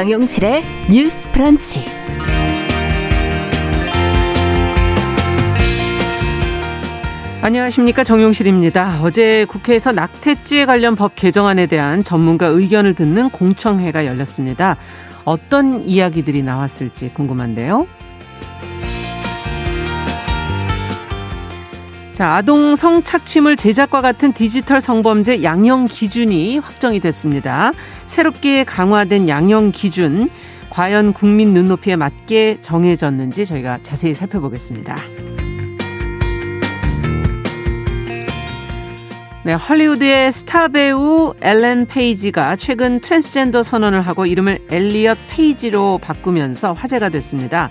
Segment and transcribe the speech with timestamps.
[0.00, 1.84] 정용실의 뉴스 프런치.
[7.42, 9.00] 안녕하십니까 정용실입니다.
[9.02, 14.78] 어제 국회에서 낙태죄 관련 법 개정안에 대한 전문가 의견을 듣는 공청회가 열렸습니다.
[15.26, 17.86] 어떤 이야기들이 나왔을지 궁금한데요.
[22.20, 27.72] 자, 아동 성착취물 제작과 같은 디지털 성범죄 양형 기준이 확정이 됐습니다.
[28.04, 30.28] 새롭게 강화된 양형 기준
[30.68, 34.96] 과연 국민 눈높이에 맞게 정해졌는지 저희가 자세히 살펴보겠습니다.
[39.42, 47.08] 네, 헐리우드의 스타 배우 엘렌 페이지가 최근 트랜스젠더 선언을 하고 이름을 엘리엇 페이지로 바꾸면서 화제가
[47.08, 47.70] 됐습니다.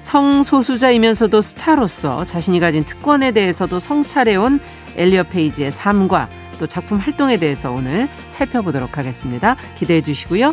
[0.00, 4.60] 성소수자이면서도 스타로서 자신이 가진 특권에 대해서도 성찰해온
[4.96, 9.56] 엘리엇 페이지의 삶과 또 작품 활동에 대해서 오늘 살펴보도록 하겠습니다.
[9.76, 10.52] 기대해 주시고요.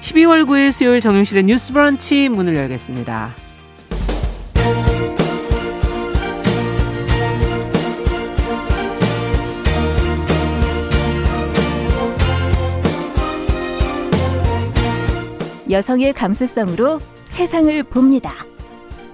[0.00, 3.30] 12월 9일 수요일 정용실의 뉴스 브런치 문을 열겠습니다.
[15.70, 18.32] 여성의 감수성으로 세상을 봅니다.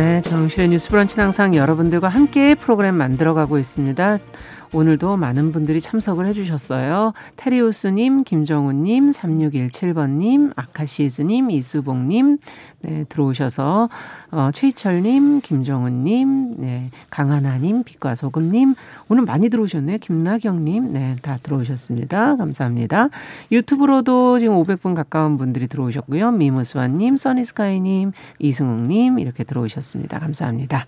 [0.00, 4.16] 네, 정실의 뉴스 브런치는 항상 여러분들과 함께 프로그램 만들어가고 있습니다.
[4.72, 7.12] 오늘도 많은 분들이 참석을 해주셨어요.
[7.36, 12.38] 테리우스님, 김정우님, 3617번님, 아카시즈님, 이수봉님,
[12.82, 13.88] 네, 들어오셔서,
[14.30, 18.76] 어, 최희철님, 김정우님, 네, 강하나님, 빛과 소금님,
[19.08, 19.98] 오늘 많이 들어오셨네요.
[19.98, 22.36] 김나경님, 네, 다 들어오셨습니다.
[22.36, 23.08] 감사합니다.
[23.50, 26.30] 유튜브로도 지금 500분 가까운 분들이 들어오셨고요.
[26.30, 30.20] 미무스와님, 써니스카이님, 이승욱님, 이렇게 들어오셨습니다.
[30.20, 30.86] 감사합니다.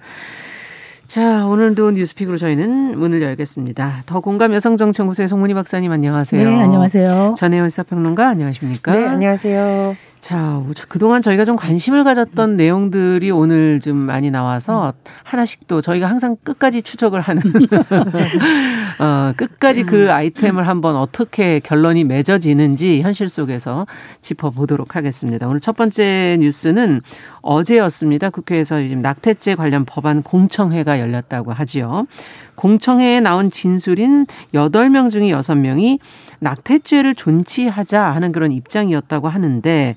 [1.12, 4.04] 자, 오늘도 뉴스픽으로 저희는 문을 열겠습니다.
[4.06, 6.42] 더 공감 여성정치연구소의 송문희 박사님 안녕하세요.
[6.42, 7.34] 네, 안녕하세요.
[7.36, 8.92] 전혜원 사평론가 안녕하십니까?
[8.92, 9.94] 네, 안녕하세요.
[10.22, 14.94] 자, 그동안 저희가 좀 관심을 가졌던 내용들이 오늘 좀 많이 나와서
[15.24, 17.42] 하나씩 또 저희가 항상 끝까지 추적을 하는,
[19.00, 23.88] 어, 끝까지 그 아이템을 한번 어떻게 결론이 맺어지는지 현실 속에서
[24.20, 25.48] 짚어보도록 하겠습니다.
[25.48, 27.00] 오늘 첫 번째 뉴스는
[27.40, 28.30] 어제였습니다.
[28.30, 32.06] 국회에서 지금 낙태죄 관련 법안 공청회가 열렸다고 하지요.
[32.54, 35.98] 공청회에 나온 진술인 8명 중에 6명이
[36.40, 39.94] 낙태죄를 존치하자 하는 그런 입장이었다고 하는데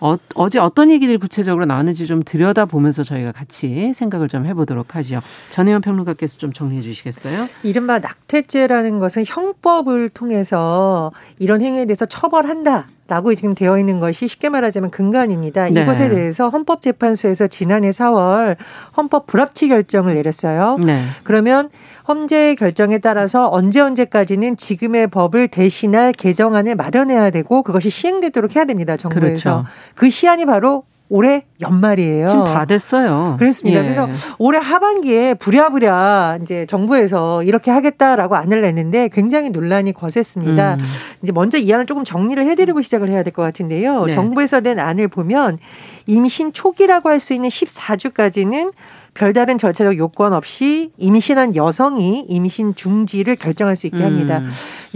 [0.00, 5.20] 어, 어제 어떤 얘기들이 구체적으로 나왔는지 좀 들여다보면서 저희가 같이 생각을 좀 해보도록 하죠.
[5.50, 7.48] 전혜연 평론가께서 좀 정리해 주시겠어요?
[7.62, 12.88] 이른바 낙태죄라는 것은 형법을 통해서 이런 행위에 대해서 처벌한다.
[13.08, 15.68] 라고 지금 되어 있는 것이 쉽게 말하자면 근간입니다.
[15.68, 15.82] 네.
[15.82, 18.56] 이것에 대해서 헌법재판소에서 지난해 4월
[18.96, 20.78] 헌법 불합치 결정을 내렸어요.
[20.78, 21.00] 네.
[21.22, 21.70] 그러면
[22.08, 28.96] 헌재 결정에 따라서 언제 언제까지는 지금의 법을 대신할 개정안을 마련해야 되고 그것이 시행되도록 해야 됩니다.
[28.96, 29.22] 정부에서.
[29.26, 29.64] 그렇죠.
[29.94, 32.28] 그 시한이 바로 올해 연말이에요.
[32.28, 33.36] 지금 다 됐어요.
[33.38, 33.78] 그렇습니다.
[33.80, 33.82] 예.
[33.84, 34.08] 그래서
[34.38, 40.74] 올해 하반기에 부랴부랴 이제 정부에서 이렇게 하겠다라고 안을 냈는데 굉장히 논란이 거셌습니다.
[40.74, 40.84] 음.
[41.22, 44.06] 이제 먼저 이 안을 조금 정리를 해드리고 시작을 해야 될 것 같은데요.
[44.06, 44.12] 네.
[44.12, 45.58] 정부에서 낸 안을 보면
[46.06, 48.72] 임신 초기라고 할 수 있는 14주까지는
[49.16, 54.38] 별다른 절차적 요건 없이 임신한 여성이 임신 중지를 결정할 수 있게 합니다.
[54.38, 54.50] 음.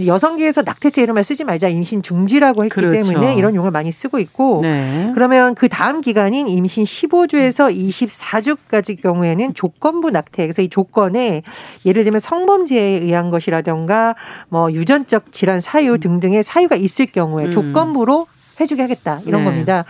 [0.05, 2.91] 여성계에서 낙태죄 이름을 쓰지 말자 임신 중지라고 했기 그렇죠.
[2.91, 5.11] 때문에 이런 용어를 많이 쓰고 있고 네.
[5.15, 11.41] 그러면 그 다음 기간인 임신 15주에서 24주까지 경우에는 조건부 낙태 그래서 이 조건에
[11.85, 14.15] 예를 들면 성범죄에 의한 것이라던가
[14.49, 17.51] 뭐 유전적 질환 사유 등등의 사유가 있을 경우에 음.
[17.51, 18.27] 조건부로
[18.59, 19.45] 해주게 하겠다 이런 네.
[19.45, 19.85] 겁니다.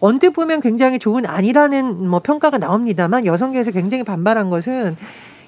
[0.00, 4.96] 언뜻 보면 굉장히 좋은 아니라는 뭐 평가가 나옵니다만 여성계에서 굉장히 반발한 것은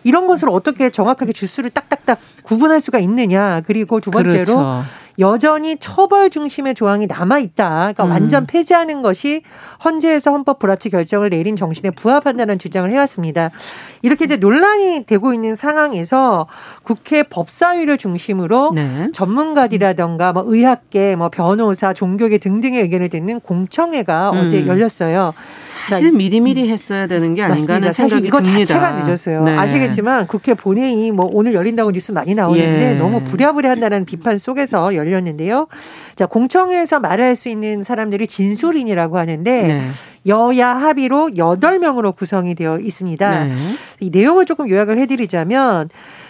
[0.04, 3.60] 이런 것을 어떻게 정확하게 주수를 딱딱딱 구분할 수가 있느냐.
[3.66, 4.84] 그리고 두 번째로 그렇죠.
[5.18, 7.92] 여전히 처벌 중심의 조항이 남아 있다.
[7.92, 8.10] 그러니까 음.
[8.10, 9.42] 완전 폐지하는 것이
[9.84, 13.50] 헌재에서 헌법 불합치 결정을 내린 정신에 부합한다는 주장을 해왔습니다.
[14.02, 16.46] 이렇게 이제 논란이 되고 있는 상황에서
[16.84, 19.08] 국회 법사위를 중심으로 네.
[19.12, 24.38] 전문가들이라던가 뭐 의학계, 뭐 변호사, 종교계 등등의 의견을 듣는 공청회가 음.
[24.38, 25.34] 어제 열렸어요.
[25.88, 28.64] 사실 미리미리 했어야 되는 게 아닌가 하는 생각이 사실 이거 듭니다.
[28.64, 29.42] 자체가 늦었어요.
[29.44, 29.56] 네.
[29.56, 32.94] 아시겠지만 국회 본회의 뭐 오늘 열린다고 뉴스 많이 나오는데 예.
[32.94, 35.68] 너무 부랴부랴 한다는 비판 속에서 열렸 열렸는데요.
[36.16, 39.88] 자, 공청회에서 말할 수 있는 사람들이 진술인이라고 하는데 네.
[40.26, 43.44] 여야 합의로 8명으로 구성이 되어 있습니다.
[43.44, 43.56] 네.
[44.00, 45.88] 이 내용을 조금 요약을 해드리자면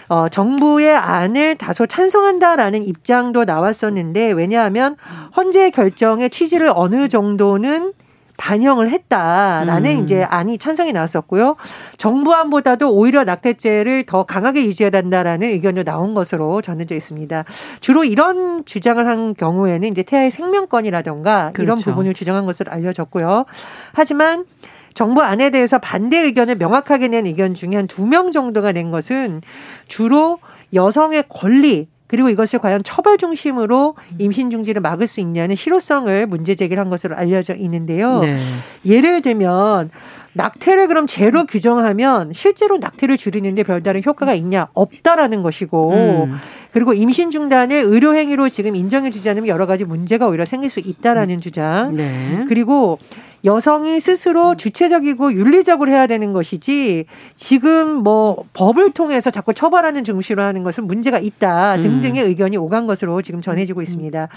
[0.09, 4.95] 어, 정부의 안을 다소 찬성한다라는 입장도 나왔었는데 왜냐하면
[5.37, 7.93] 헌재 결정의 취지를 어느 정도는
[8.39, 10.03] 반영을 했다라는 음.
[10.03, 11.57] 이제 안이 찬성이 나왔었고요.
[11.97, 17.43] 정부안보다도 오히려 낙태죄를 더 강하게 유지해야 된다라는 의견도 나온 것으로 전해져 있습니다.
[17.81, 21.63] 주로 이런 주장을 한 경우에는 이제 태아의 생명권이라던가 그렇죠.
[21.63, 23.45] 이런 부분을 주장한 것으로 알려졌고요.
[23.91, 24.45] 하지만
[24.93, 29.41] 정부 안에 대해서 반대 의견을 명확하게 낸 의견 중에 한 두 명 정도가 낸 것은
[29.87, 30.39] 주로
[30.73, 36.81] 여성의 권리 그리고 이것을 과연 처벌 중심으로 임신 중지를 막을 수 있냐는 실효성을 문제 제기를
[36.81, 38.19] 한 것으로 알려져 있는데요.
[38.21, 38.35] 네.
[38.83, 39.91] 예를 들면
[40.33, 46.39] 낙태를 그럼 제로 규정하면 실제로 낙태를 줄이는데 별다른 효과가 있냐 없다라는 것이고 음.
[46.71, 50.79] 그리고 임신 중단을 의료 행위로 지금 인정해 주지 않으면 여러 가지 문제가 오히려 생길 수
[50.79, 51.95] 있다라는 주장.
[51.95, 52.45] 네.
[52.47, 52.97] 그리고
[53.45, 57.05] 여성이 스스로 주체적이고 윤리적으로 해야 되는 것이지
[57.35, 62.27] 지금 뭐 법을 통해서 자꾸 처벌하는 중시로 하는 것은 문제가 있다 등등의 음.
[62.27, 64.27] 의견이 오간 것으로 지금 전해지고 있습니다.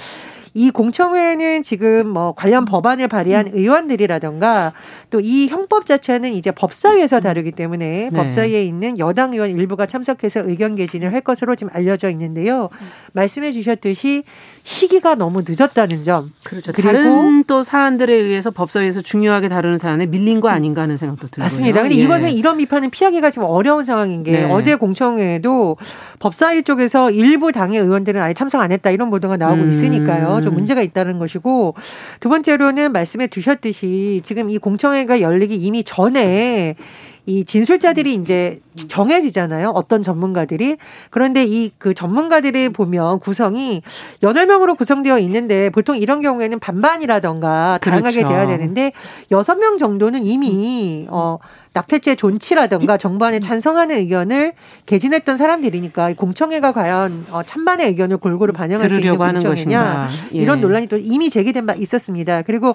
[0.54, 3.52] 이 공청회는 지금 뭐 관련 법안을 발의한 음.
[3.54, 4.72] 의원들이라던가
[5.10, 8.16] 또 이 형법 자체는 이제 법사위에서 다루기 때문에 네.
[8.16, 12.68] 법사위에 있는 여당 의원 일부가 참석해서 의견 개진을 할 것으로 지금 알려져 있는데요.
[13.12, 14.24] 말씀해 주셨듯이
[14.64, 16.32] 시기가 너무 늦었다는 점.
[16.44, 16.72] 그렇죠.
[16.72, 21.44] 그리고 다른 또 사안들에 의해서 법사위에서 중요하게 다루는 사안에 밀린 거 아닌가 하는 생각도 들고요.
[21.44, 21.82] 맞습니다.
[21.82, 22.00] 근데 예.
[22.00, 24.44] 이것은 이런 비판은 피하기가 지금 어려운 상황인 게 네.
[24.44, 25.76] 어제 공청회에도
[26.18, 29.68] 법사위 쪽에서 일부 당의 의원들은 아예 참석 안 했다 이런 보도가 나오고 음.
[29.68, 30.40] 있으니까요.
[30.42, 31.74] 좀 문제가 있다는 것이고
[32.20, 36.76] 두 번째로는 말씀해 주셨듯이 지금 이 공청회가 열리기 이미 전에
[37.24, 38.58] 이 진술자들이 이제
[38.88, 39.70] 정해지잖아요.
[39.70, 40.76] 어떤 전문가들이.
[41.10, 43.80] 그런데 이 그 전문가들이 보면 구성이
[44.24, 48.28] 여덟 명으로 구성되어 있는데 보통 이런 경우에는 반반이라던가 다양하게 그렇죠.
[48.28, 48.92] 돼야 되는데
[49.30, 51.38] 여섯 명 정도는 이미 어
[51.74, 54.52] 낙태죄 존치라든가 정부안에 찬성하는 의견을
[54.86, 60.38] 개진했던 사람들이니까 공청회가 과연 어, 찬반의 의견을 골고루 반영할 수 있는 공청회냐 예.
[60.38, 62.42] 이런 논란이 또 이미 제기된 바 있었습니다.
[62.42, 62.74] 그리고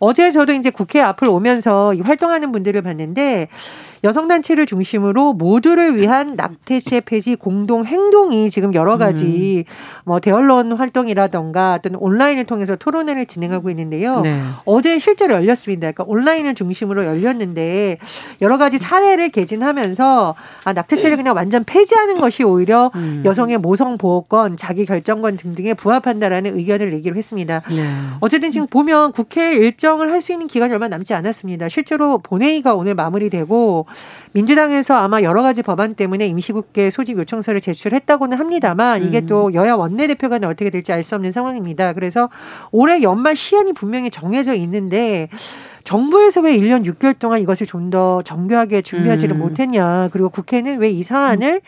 [0.00, 3.48] 어제 저도 이제 국회 앞을 오면서 활동하는 분들을 봤는데
[4.04, 9.72] 여성단체를 중심으로 모두를 위한 낙태죄 폐지 공동 행동이 지금 여러 가지 음.
[10.04, 14.20] 뭐 대언론 활동이라던가 또는 온라인을 통해서 토론회를 진행하고 있는데요.
[14.20, 14.40] 네.
[14.64, 15.90] 어제 실제로 열렸습니다.
[15.90, 17.98] 그러니까 온라인을 중심으로 열렸는데
[18.40, 20.34] 여러 가지 사례를 개진하면서
[20.64, 23.22] 아, 낙태죄를 그냥 완전 폐지하는 것이 오히려 음.
[23.24, 27.62] 여성의 모성 보호권, 자기 결정권 등등에 부합한다라는 의견을 내기로 했습니다.
[27.68, 27.84] 네.
[28.20, 31.68] 어쨌든 지금 보면 국회 일정 을 할 수 있는 기간이 얼마 남지 않았습니다.
[31.68, 33.86] 실제로 본회의가 오늘 마무리되고
[34.32, 39.54] 민주당에서 아마 여러 가지 법안 때문에 임시국회 소집 요청서를 제출했다고는 합니다만 이게 또 음.
[39.54, 41.92] 여야 원내대표 간에 어떻게 될지 알 수 없는 상황입니다.
[41.94, 42.28] 그래서
[42.70, 45.28] 올해 연말 시한이 분명히 정해져 있는데
[45.84, 49.38] 정부에서 왜 1년 6개월 동안 이것을 좀 더 정교하게 준비하지를 음.
[49.40, 50.10] 못했냐.
[50.12, 51.60] 그리고 국회는 왜 이 사안을 음.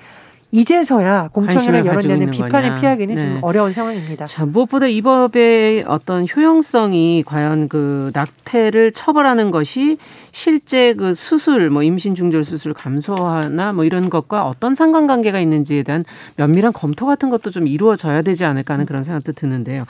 [0.52, 2.80] 이제서야 공청회를 열었냐는 비판을 거냐.
[2.80, 3.20] 피하기는 네.
[3.20, 4.26] 좀 어려운 상황입니다.
[4.26, 9.98] 자, 무엇보다 이 법의 어떤 효용성이 과연 그 낙태를 처벌하는 것이
[10.32, 16.04] 실제 그 수술, 뭐 임신 중절 수술 감소하나 뭐 이런 것과 어떤 상관관계가 있는지에 대한
[16.36, 19.84] 면밀한 검토 같은 것도 좀 이루어져야 되지 않을까 하는 그런 생각도 드는데요.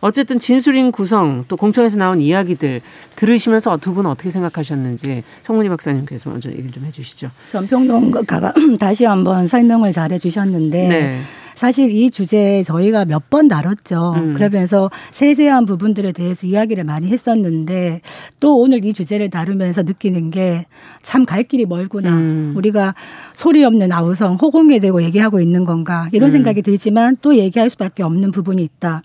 [0.00, 2.82] 어쨌든 진술인 구성 또 공청에서 나온 이야기들
[3.16, 7.30] 들으시면서 두 분 어떻게 생각하셨는지 성문희 박사님께서 먼저 얘기 좀 해주시죠.
[7.46, 11.18] 전평론가가 다시 한번 설명을 잘해 주셨는데 네.
[11.54, 14.14] 사실 이 주제 저희가 몇 번 다뤘죠.
[14.16, 14.34] 음.
[14.34, 18.00] 그러면서 세세한 부분들에 대해서 이야기를 많이 했었는데
[18.40, 20.66] 또 오늘 이 주제를 다루면서 느끼는 게
[21.02, 22.10] 참 갈 길이 멀구나.
[22.10, 22.54] 음.
[22.56, 22.94] 우리가
[23.34, 26.32] 소리 없는 아우성 호공에 대고 얘기하고 있는 건가 이런 음.
[26.32, 29.02] 생각이 들지만 또 얘기할 수밖에 없는 부분이 있다.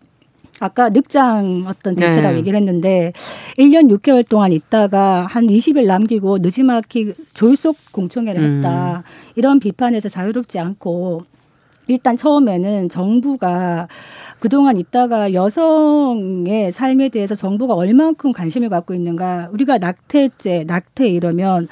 [0.60, 2.40] 아까 늑장 어떤 대체라고 네.
[2.40, 3.14] 얘기를 했는데
[3.58, 8.98] 1년 6개월 동안 있다가 한 20일 남기고 늦지막히 졸속 공청회를 했다.
[8.98, 9.04] 음.
[9.36, 11.24] 이런 비판에서 자유롭지 않고
[11.90, 13.88] 일단 처음에는 정부가
[14.40, 19.50] 그동안 있다가 여성의 삶에 대해서 정부가 얼만큼 관심을 갖고 있는가.
[19.52, 21.68] 우리가 낙태죄, 낙태 이러면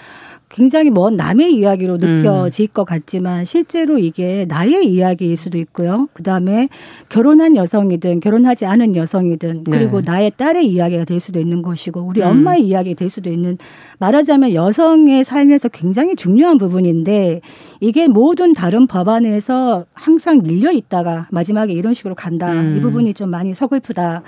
[0.49, 2.73] 굉장히 먼 남의 이야기로 느껴질 음.
[2.73, 6.07] 것 같지만 실제로 이게 나의 이야기일 수도 있고요.
[6.13, 6.69] 그 다음에
[7.09, 10.11] 결혼한 여성이든 결혼하지 않은 여성이든 그리고 네.
[10.11, 12.27] 나의 딸의 이야기가 될 수도 있는 것이고 우리 음.
[12.27, 13.57] 엄마의 이야기가 될 수도 있는
[13.99, 17.41] 말하자면 여성의 삶에서 굉장히 중요한 부분인데
[17.81, 22.51] 이게 모든 다른 법안에서 항상 밀려 있다가 마지막에 이런 식으로 간다.
[22.53, 22.75] 음.
[22.77, 24.23] 이 부분이 좀 많이 서글프다.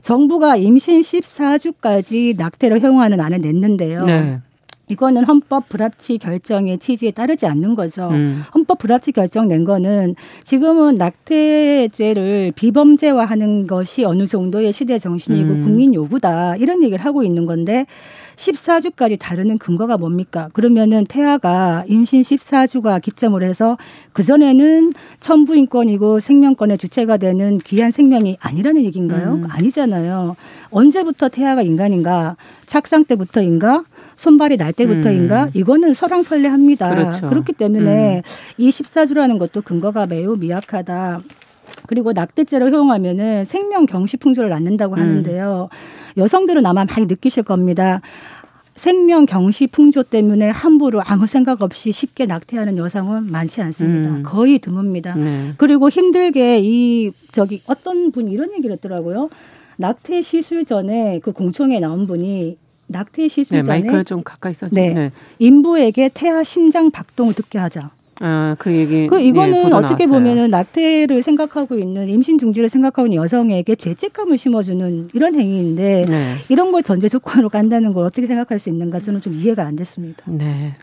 [0.00, 4.04] 정부가 임신 14주까지 낙태를 허용하는 안을 냈는데요.
[4.04, 4.40] 네.
[4.90, 8.08] 이거는 헌법 불합치 결정의 취지에 따르지 않는 거죠.
[8.08, 8.42] 음.
[8.54, 15.62] 헌법 불합치 결정 낸 거는 지금은 낙태죄를 비범죄화하는 것이 어느 정도의 시대 정신이고 음.
[15.62, 17.86] 국민 요구다 이런 얘기를 하고 있는 건데
[18.36, 20.48] 14주까지 다루는 근거가 뭡니까?
[20.52, 23.76] 그러면은 태아가 임신 14주가 기점으로 해서
[24.12, 29.34] 그전에는 천부인권이고 생명권의 주체가 되는 귀한 생명이 아니라는 얘기인가요?
[29.34, 29.44] 음.
[29.48, 30.36] 아니잖아요.
[30.70, 32.36] 언제부터 태아가 인간인가?
[32.66, 33.84] 착상 때부터인가?
[34.16, 35.44] 손발이 날 때부터인가?
[35.44, 35.50] 음.
[35.54, 36.90] 이거는 설왕설래합니다.
[36.90, 37.28] 그렇죠.
[37.28, 38.22] 그렇기 때문에 음.
[38.58, 41.22] 이 14주라는 것도 근거가 매우 미약하다.
[41.86, 45.00] 그리고 낙태죄를 허용하면은 생명 경시 풍조를 낳는다고 음.
[45.00, 45.68] 하는데요.
[46.16, 48.00] 여성들은 아마 많이 느끼실 겁니다.
[48.74, 54.08] 생명 경시 풍조 때문에 함부로 아무 생각 없이 쉽게 낙태하는 여성은 많지 않습니다.
[54.10, 54.22] 음.
[54.22, 55.18] 거의 드뭅니다.
[55.18, 55.52] 네.
[55.58, 59.28] 그리고 힘들게 이 저기 어떤 분이 이런 얘기를 했더라고요.
[59.76, 64.74] 낙태 시술 전에 그 공청에 나온 분이 낙태 시술 네, 전에 마이크를 좀 가까이 써주
[64.74, 65.12] 네, 네.
[65.38, 67.90] 인부에게 태아 심장 박동을 듣게 하자.
[68.22, 69.06] 아, 그 얘기.
[69.06, 70.06] 그 이거는 예, 어떻게.
[70.06, 76.34] 보면은 낙태를 생각하고 있는 임신 중지를 생각하고 있는 여성에게 죄책감을 심어주는 이런 행위인데 네.
[76.50, 80.22] 이런 걸 전제 조건으로 간다는 걸 어떻게 생각할 수 있는가 저는 좀 이해가 안 됐습니다.
[80.26, 80.74] 네.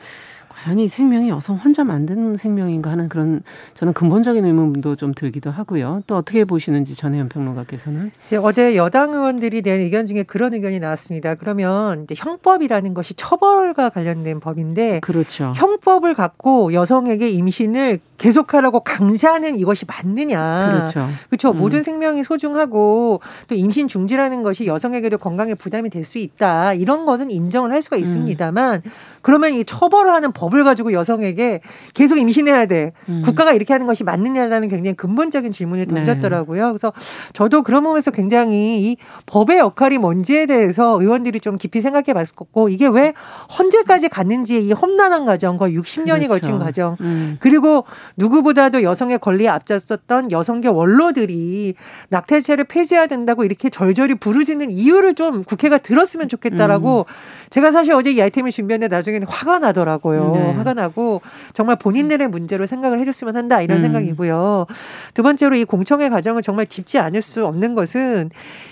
[0.67, 3.41] 과연 이 생명이 여성 혼자 만드는 생명인가 하는 그런
[3.73, 6.03] 저는 근본적인 의문도 좀 들기도 하고요.
[6.07, 11.35] 또 어떻게 보시는지 전혜연 평론가께서는 어제 여당 의원들이 낸 의견 중에 그런 의견이 나왔습니다.
[11.35, 15.53] 그러면 이제 형법이라는 것이 처벌과 관련된 법인데 그렇죠.
[15.55, 20.71] 형법을 갖고 여성에게 임신을 계속하라고 강제하는 이것이 맞느냐.
[20.73, 21.07] 그렇죠.
[21.29, 21.51] 그렇죠.
[21.51, 21.57] 음.
[21.57, 26.73] 모든 생명이 소중하고 또 임신 중지라는 것이 여성에게도 건강에 부담이 될 수 있다.
[26.73, 28.01] 이런 것은 인정을 할 수가 음.
[28.01, 28.91] 있습니다만 음.
[29.27, 31.59] 그러면 이 처벌을 하는 법을 가지고 여성에게
[31.93, 32.93] 계속 임신해야 돼.
[33.09, 33.23] 음.
[33.25, 35.93] 국가가 이렇게 하는 것이 맞느냐라는 굉장히 근본적인 질문을 네.
[35.93, 36.65] 던졌더라고요.
[36.65, 36.71] 네.
[36.71, 36.93] 그래서
[37.33, 42.87] 저도 그런 부분에서 굉장히 이 법의 역할이 뭔지에 대해서 의원들이 좀 깊이 생각해 봤었고 이게
[42.87, 43.11] 왜
[43.59, 46.29] 헌재까지 갔는지 이 험난한 과정 거의 60년이 그렇죠.
[46.29, 47.35] 걸친 과정 음.
[47.41, 47.83] 그리고
[48.15, 51.75] 누구보다도 여성의 권리에 앞장섰던 여성계 원로들이
[52.07, 57.49] 낙태죄를 폐지해야 된다고 이렇게 절절히 부르짖는 이유를 좀 국회가 들었으면 좋겠다라고 음.
[57.49, 60.31] 제가 사실 어제 이 아이템을 준비했는데 나중에 는 화가 나더라고요.
[60.33, 60.51] 네.
[60.53, 61.21] 화가 나고
[61.53, 63.81] 정말 본인들의 문제로 생각을 해줬으면 한다 이런 음.
[63.83, 64.65] 생각이고요.
[65.13, 68.29] 두 번째로 이 공청회 과정을 정말 짚지 않을 수 없는 것은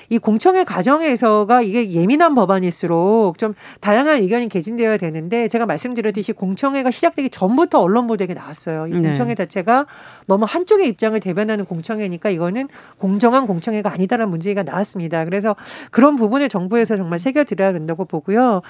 [0.10, 7.30] 이 공청회 과정에서가 이게 예민한 법안일수록 좀 다양한 의견이 개진되어야 되는데 제가 말씀드렸듯이 공청회가 시작되기
[7.30, 8.88] 전부터 언론 보도에 나왔어요.
[8.88, 9.02] 이 네.
[9.02, 9.36] 공청회 네.
[9.36, 9.86] 자체가
[10.28, 15.26] 너무 한쪽의 입장을 대변하는 공청회니까 이거는 공정한 공청회가 아니다라는 문제가 나왔습니다.
[15.26, 15.56] 그래서
[15.92, 18.62] 그런 부분을 정부에서 정말 새겨드려야 된다고 보고요.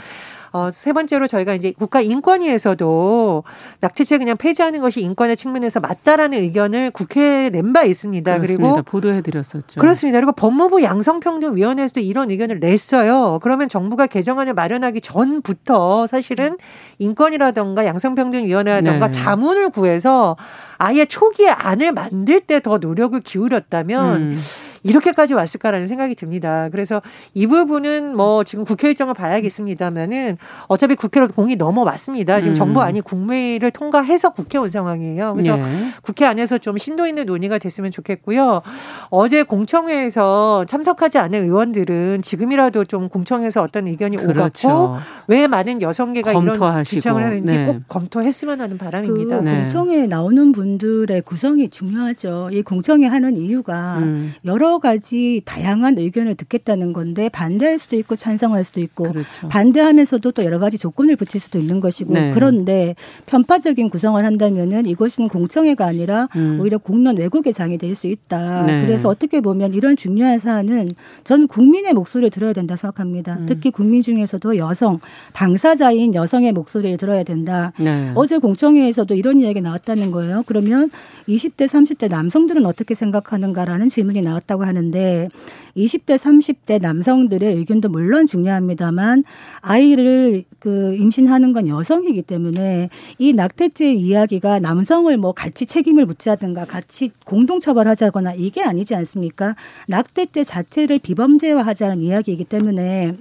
[0.53, 3.43] 어, 세 번째로 저희가 이제 국가인권위에서도
[3.81, 8.35] 낙태죄 그냥 폐지하는 것이 인권의 측면에서 맞다라는 의견을 국회에 낸 바 있습니다.
[8.37, 8.63] 그렇습니다.
[8.69, 9.81] 그리고 보도해드렸었죠.
[9.81, 10.17] 그렇습니다.
[10.19, 13.39] 그리고 법무부 양성 평등위원회에서도 이런 의견을 냈어요.
[13.41, 16.57] 그러면 정부가 개정안을 마련하기 전부터 사실은
[16.99, 19.11] 인권이라던가 양성평등위원회라던가 네.
[19.11, 20.37] 자문을 구해서
[20.77, 24.37] 아예 초기에 안을 만들 때 더 노력을 기울였다면 음.
[24.85, 26.69] 이렇게까지 왔을까라는 생각이 듭니다.
[26.71, 27.01] 그래서
[27.33, 30.37] 이 부분은 뭐 지금 국회 일정을 봐야겠습니다만은
[30.67, 32.39] 어차피 국회로 공이 넘어왔습니다.
[32.39, 32.55] 지금 음.
[32.55, 35.33] 정부 안이 국회를 통과해서 국회 온 상황이에요.
[35.33, 35.63] 그래서 네.
[36.03, 38.61] 국회 안에서 좀 심도 있는 논의가 됐으면 좋겠고요.
[39.09, 44.67] 어제 공청회에서 참석하지 않은 의원들은 지금이라도 좀 공청회에서 어떤 의견이 그렇죠.
[44.67, 47.65] 오갔고 왜 많은 여성계가 이런 지청을 하는지 네.
[47.65, 49.39] 꼭 검토했으면 하는 바람입니다.
[49.39, 52.49] 그 공청회에 나오는 분들의 구성이 중요하죠.
[52.51, 54.33] 이 공청회 하는 이유가 음.
[54.45, 59.47] 여러 가지 다양한 의견을 듣겠다는 건데 반대할 수도 있고 찬성할 수도 있고 그렇죠.
[59.47, 62.31] 반대하면서도 또 여러 가지 조건을 붙일 수도 있는 것이고 네.
[62.31, 66.59] 그런데 편파적인 구성을 한다면은 이것은 공청회가 아니라 음.
[66.61, 68.63] 오히려 공론 왜곡의 장이 될 수 있다.
[68.63, 68.85] 네.
[68.85, 70.89] 그래서 어떻게 보면 이런 중요한 사안은
[71.23, 73.37] 저는 국민의 목소리를 들어야 된다 생각합니다.
[73.39, 73.45] 음.
[73.47, 74.99] 특히 국민 중에서도 여성
[75.33, 77.71] 당사자인 여성의 목소리를 들어야 된다.
[77.79, 78.11] 네.
[78.15, 80.43] 어제 공청회에서도 이런 이야기 나왔다는 거예요.
[80.45, 80.91] 그러면
[81.27, 85.29] 20대 30대 남성들은 어떻게 생각하는가라는 질문이 나왔다고 하는데
[85.77, 89.23] 20대 30대 남성들의 의견도 물론 중요합니다만
[89.61, 97.11] 아이를 그 임신하는 건 여성이기 때문에 이 낙태죄 이야기가 남성을 뭐 같이 책임을 묻자든가 같이
[97.25, 99.55] 공동 처벌하자거나 이게 아니지 않습니까?
[99.87, 103.15] 낙태죄 자체를 비범죄화하자는 이야기이기 때문에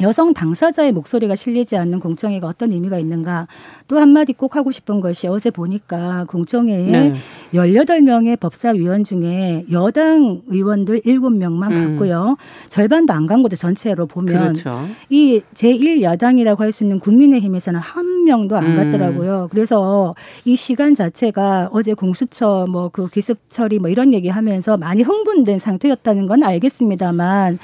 [0.00, 3.48] 여성 당사자의 목소리가 실리지 않는 공청회가 어떤 의미가 있는가
[3.88, 7.14] 또 한마디 꼭 하고 싶은 것이 어제 보니까 공청회에 네.
[7.54, 11.92] 18명의 법사위원 중에 여당 의원들 7명만 음.
[11.96, 12.36] 갔고요.
[12.68, 13.56] 절반도 안 간 거죠.
[13.56, 14.38] 전체로 보면.
[14.54, 14.86] 그렇죠.
[15.10, 18.76] 이 제1야당이라고 할 수 있는 국민의힘에서는 한 명도 안 음.
[18.76, 19.48] 갔더라고요.
[19.50, 25.02] 그래서 이 시간 자체가 어제 공수처 뭐 그 기습 처리 뭐 이런 얘기 하면서 많이
[25.02, 27.58] 흥분된 상태였다는 건 알겠습니다만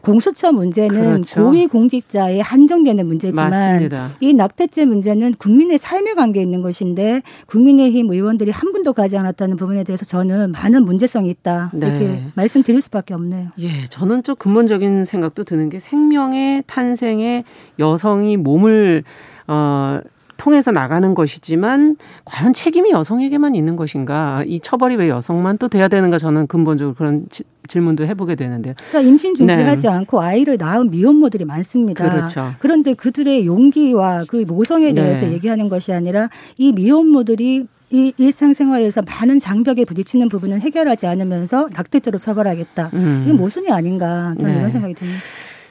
[0.00, 1.42] 공수처 문제는 그렇죠.
[1.42, 4.10] 고위 공직자에 한정되는 문제지만 맞습니다.
[4.20, 9.84] 이 낙태죄 문제는 국민의 삶에 관계 있는 것인데 국민의힘 의원들이 한 분도 가지 않았다는 부분에
[9.84, 12.24] 대해서 저는 많은 문제성이 있다 이렇게 네.
[12.34, 13.48] 말씀드릴 수밖에 없네요.
[13.58, 17.44] 예, 저는 좀 근본적인 생각도 드는 게 생명의 탄생에
[17.78, 19.04] 여성이 몸을
[19.46, 20.00] 어
[20.38, 24.42] 통해서 나가는 것이지만 과연 책임이 여성에게만 있는 것인가?
[24.46, 26.18] 이 처벌이 왜 여성만 또 돼야 되는가?
[26.18, 28.74] 저는 근본적으로 그런 지, 질문도 해보게 되는데.
[28.88, 29.88] 그러니까 임신 중지하지 네.
[29.88, 32.08] 않고 아이를 낳은 미혼모들이 많습니다.
[32.08, 32.52] 그렇죠.
[32.60, 35.32] 그런데 그들의 용기와 그 모성에 대해서 네.
[35.32, 42.90] 얘기하는 것이 아니라 이 미혼모들이 이 일상생활에서 많은 장벽에 부딪히는 부분은 해결하지 않으면서 낙태죄로 처벌하겠다.
[42.94, 43.22] 음.
[43.24, 44.58] 이게 모순이 아닌가 저는 네.
[44.58, 45.20] 이런 생각이 듭니다.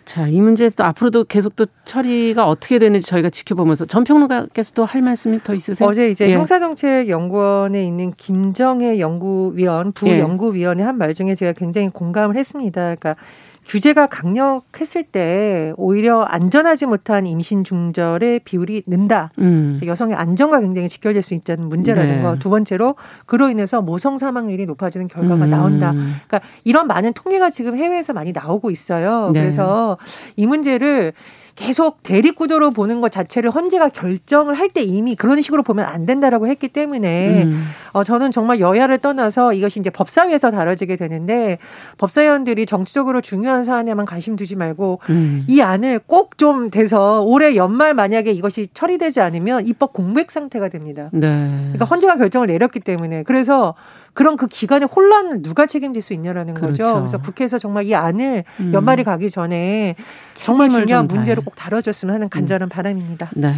[0.08, 5.02] 자, 이 문제 또 앞으로도 계속 또 처리가 어떻게 되는지 저희가 지켜보면서 전 평론가께서 도할
[5.02, 5.88] 말씀이 더 있으세요?
[5.88, 6.34] 어제 이제 예.
[6.34, 12.96] 형사정책연구원에 있는 김정혜 연구위원, 부연구위원의 한말 중에 제가 굉장히 공감을 했습니다.
[12.96, 13.18] 그러니까
[13.68, 19.32] 규제가 강력했을 때 오히려 안전하지 못한 임신 중절의 비율이 는다.
[19.40, 19.78] 음.
[19.86, 22.24] 여성의 안전과 굉장히 직결될 수 있다는 문제라는 네.
[22.24, 22.38] 거.
[22.40, 22.96] 두 번째로
[23.26, 25.50] 그로 인해서 모성 사망률이 높아지는 결과가 음.
[25.50, 25.92] 나온다.
[25.92, 29.32] 그러니까 이런 많은 통계가 지금 해외에서 많이 나오고 있어요.
[29.34, 29.42] 네.
[29.42, 29.98] 그래서
[30.38, 31.12] 이 문제를
[31.58, 36.06] 계속 대립 구도로 보는 것 자체를 헌재가 결정을 할 때 이미 그런 식으로 보면 안
[36.06, 37.66] 된다라고 했기 때문에 음.
[37.94, 41.58] 어 저는 정말 여야를 떠나서 이것이 이제 법사위에서 다뤄지게 되는데
[41.98, 45.46] 법사위원들이 정치적으로 중요한 사안에만 관심 두지 말고 음.
[45.48, 51.10] 이 안을 꼭 좀 돼서 올해 연말 만약에 이것이 처리되지 않으면 입법 공백 상태가 됩니다.
[51.12, 51.28] 네.
[51.64, 53.74] 그러니까 헌재가 결정을 내렸기 때문에 그래서
[54.14, 56.84] 그런 그 기간의 혼란을 누가 책임질 수 있냐라는 그렇죠.
[56.84, 56.96] 거죠.
[56.96, 58.72] 그래서 국회에서 정말 이 안을 음.
[58.74, 59.96] 연말이 가기 전에
[60.34, 62.70] 정말 중요한 문제로 꼭 다뤄줬으면 하는 간절한 음.
[62.70, 63.30] 바람입니다.
[63.36, 63.54] 네.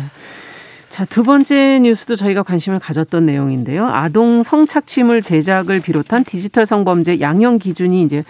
[0.90, 3.88] 자, 두 번째 뉴스도 저희가 관심을 가졌던 내용인데요.
[3.88, 8.24] 아동 성착취물 제작을 비롯한 디지털 성범죄 양형 기준이 이제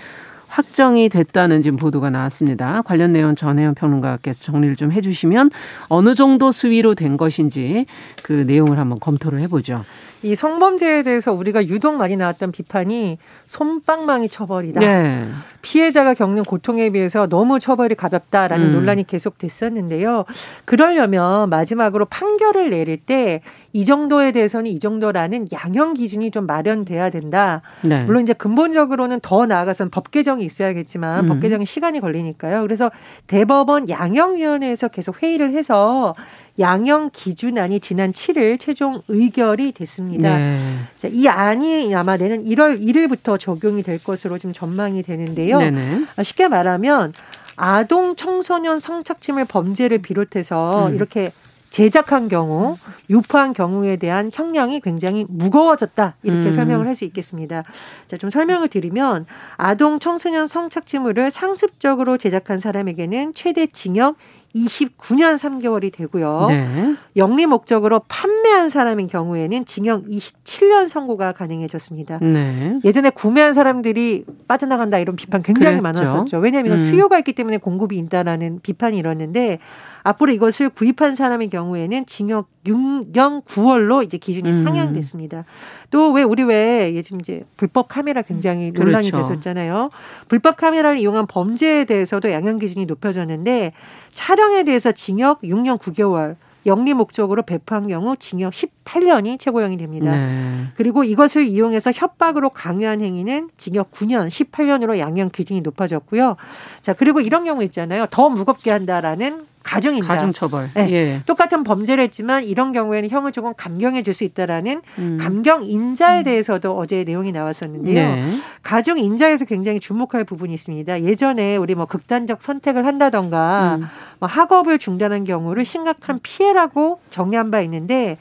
[0.49, 2.81] 확정이 됐다는 지금 보도가 나왔습니다.
[2.81, 5.51] 관련 내용 전혜연 평론가께서 정리를 좀 해주시면
[5.87, 7.85] 어느 정도 수위로 된 것인지
[8.23, 9.85] 그 내용을 한번 검토를 해보죠.
[10.21, 14.79] 이 성범죄에 대해서 우리가 유독 많이 나왔던 비판이 솜방망이 처벌이다.
[14.79, 15.25] 네.
[15.61, 18.71] 피해자가 겪는 고통에 비해서 너무 처벌이 가볍다라는 음.
[18.73, 20.25] 논란이 계속됐었는데요.
[20.65, 27.61] 그러려면 마지막으로 판결을 내릴 때 이 정도에 대해서는 이 정도라는 양형 기준이 좀 마련돼야 된다.
[27.81, 28.03] 네.
[28.03, 31.27] 물론 이제 근본적으로는 더 나아가서는 법 개정이 있어야겠지만 음.
[31.27, 32.61] 법 개정이 시간이 걸리니까요.
[32.61, 32.89] 그래서
[33.27, 36.15] 대법원 양형위원회에서 계속 회의를 해서
[36.59, 40.37] 양형 기준안이 지난 7일 최종 의결이 됐습니다.
[40.37, 40.59] 네.
[40.97, 45.59] 자, 이 안이 아마 내년 1월 1일부터 적용이 될 것으로 지금 전망이 되는데요.
[45.59, 46.05] 네네.
[46.15, 47.13] 아, 쉽게 말하면
[47.55, 50.95] 아동 청소년 성착취물 범죄를 비롯해서 음.
[50.95, 51.31] 이렇게
[51.69, 52.77] 제작한 경우,
[53.11, 56.15] 유포한 경우에 대한 형량이 굉장히 무거워졌다.
[56.23, 56.51] 이렇게 음.
[56.51, 57.63] 설명을 할 수 있겠습니다.
[58.07, 64.15] 자, 좀 설명을 드리면 아동 청소년 성착취물을 상습적으로 제작한 사람에게는 최대 징역
[64.55, 66.47] 29년 3개월이 되고요.
[66.49, 66.95] 네.
[67.15, 72.19] 영리 목적으로 판매한 사람인 경우에는 징역 27년 선고가 가능해졌습니다.
[72.21, 72.79] 네.
[72.83, 75.83] 예전에 구매한 사람들이 빠져나간다 이런 비판 굉장히 그랬죠.
[75.83, 76.37] 많았었죠.
[76.39, 76.89] 왜냐하면 이건 음.
[76.89, 79.59] 수요가 있기 때문에 공급이 있다라는 비판이 일었는데
[80.01, 84.63] 앞으로 이것을 구입한 사람의 경우에는 징역 6년 9월로 이제 기준이 음.
[84.63, 85.45] 상향됐습니다.
[85.91, 89.27] 또 왜 우리 왜 지금 이제 불법 카메라 굉장히 논란이 그렇죠.
[89.29, 89.89] 됐었잖아요.
[90.27, 93.73] 불법 카메라를 이용한 범죄에 대해서도 양형 기준이 높여졌는데
[94.19, 100.11] 촬영에 대해서 징역 6년 9개월 영리 목적으로 배포한 경우 징역 18년이 최고형이 됩니다.
[100.11, 100.65] 네.
[100.75, 106.35] 그리고 이것을 이용해서 협박으로 강요한 행위는 징역 9년, 18년으로 양형 기준이 높아졌고요.
[106.81, 108.07] 자, 그리고 이런 경우 있잖아요.
[108.11, 110.07] 더 무겁게 한다라는 가중인자.
[110.07, 110.71] 가중처벌.
[110.73, 110.91] 네.
[110.91, 111.21] 예.
[111.25, 115.17] 똑같은 범죄를 했지만 이런 경우에는 형을 조금 감경해 줄 수 있다라는 음.
[115.21, 116.23] 감경인자에 음.
[116.23, 117.93] 대해서도 어제 내용이 나왔었는데요.
[117.93, 118.27] 네.
[118.63, 121.03] 가중인자에서 굉장히 주목할 부분이 있습니다.
[121.03, 123.87] 예전에 우리 뭐 극단적 선택을 한다던가 음.
[124.19, 128.17] 뭐 학업을 중단한 경우를 심각한 피해라고 정리한 바 있는데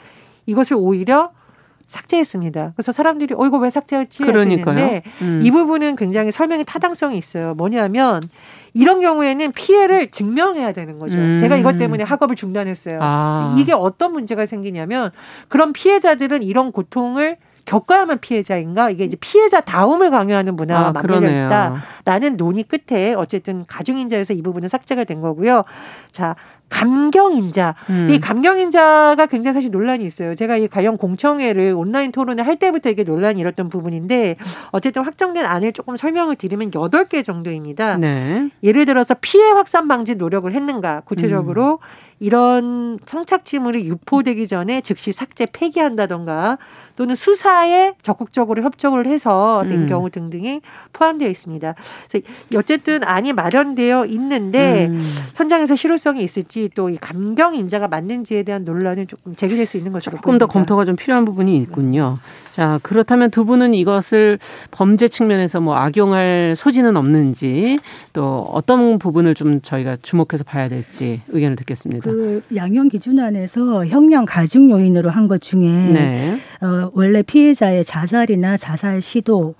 [0.47, 1.31] 이것을 오히려
[1.87, 2.73] 삭제했습니다.
[2.77, 5.41] 그래서 사람들이 어 이거 왜 삭제했지 하시는데 음.
[5.43, 7.55] 이 부분은 굉장히 설명의 타당성이 있어요.
[7.55, 8.23] 뭐냐면
[8.75, 11.19] 이런 경우에는 피해를 증명해야 되는 거죠.
[11.19, 11.37] 음.
[11.39, 12.99] 제가 이것 때문에 학업을 중단했어요.
[13.03, 13.55] 아.
[13.59, 15.11] 이게 어떤 문제가 생기냐면
[15.49, 17.37] 그런 피해자들은 이런 고통을
[17.69, 24.33] 겪어야만 피해자인가 이게 이제 피해자 다움을 강요하는 문화가 아, 만들어 있다라는 논의 끝에 어쨌든 가중인자에서
[24.33, 25.65] 이 부분은 삭제가 된 거고요.
[26.11, 26.35] 자
[26.71, 27.75] 감경인자.
[27.91, 28.09] 음.
[28.11, 30.35] 이 감경인자가 굉장히 사실 논란이 있어요.
[30.35, 34.37] 제가 이 관련 공청회를 온라인 토론을 할 때부터 이게 논란이 일었던 부분인데
[34.71, 37.97] 어쨌든 확정된 안을 조금 설명을 드리면 여덟 개 정도입니다.
[37.97, 38.51] 네.
[38.63, 42.09] 예를 들어서 피해 확산 방지 노력을 했는가 구체적으로 음.
[42.21, 46.59] 이런 성착취물이 유포되기 전에 즉시 삭제 폐기한다던가
[46.99, 49.87] 또는 수사에 적극적으로 협조를 해서 된 음.
[49.87, 51.77] 경우 등등이 포함되어 있습니다.
[52.11, 55.01] 그래서 어쨌든 안이 마련되어 있는데 음.
[55.37, 60.13] 현장에서 실효성이 있을지 또 이 감경 인자가 맞는지에 대한 논란은 조금 제기될 수 있는 것으로
[60.17, 60.47] 조금 보입니다.
[60.47, 62.19] 더 검토가 좀 필요한 부분이 있군요.
[62.59, 64.41] 자 그렇다면 두 분은 이것을
[64.73, 67.79] 범죄 측면에서 뭐 악용할 소지는 없는지
[68.13, 72.11] 또 어떤 부분을 좀 저희가 주목해서 봐야 될지 의견을 듣겠습니다.
[72.11, 76.41] 그 양형 기준 안에서 형량 가중 요인으로 한 것 중에 네.
[76.61, 79.55] 어, 원래 피해자의 자살이나 자살 시도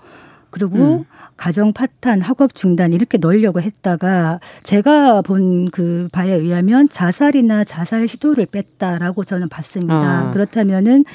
[0.49, 1.05] 그리고 음.
[1.39, 8.47] 가정 파탄, 학업 중단 이렇게 넣으려고 했다가 제가 본 그 바에 의하면 자살이나 자살 시도를
[8.47, 10.27] 뺐다라고 저는 봤습니다.
[10.27, 10.31] 어.
[10.31, 11.05] 그렇다면은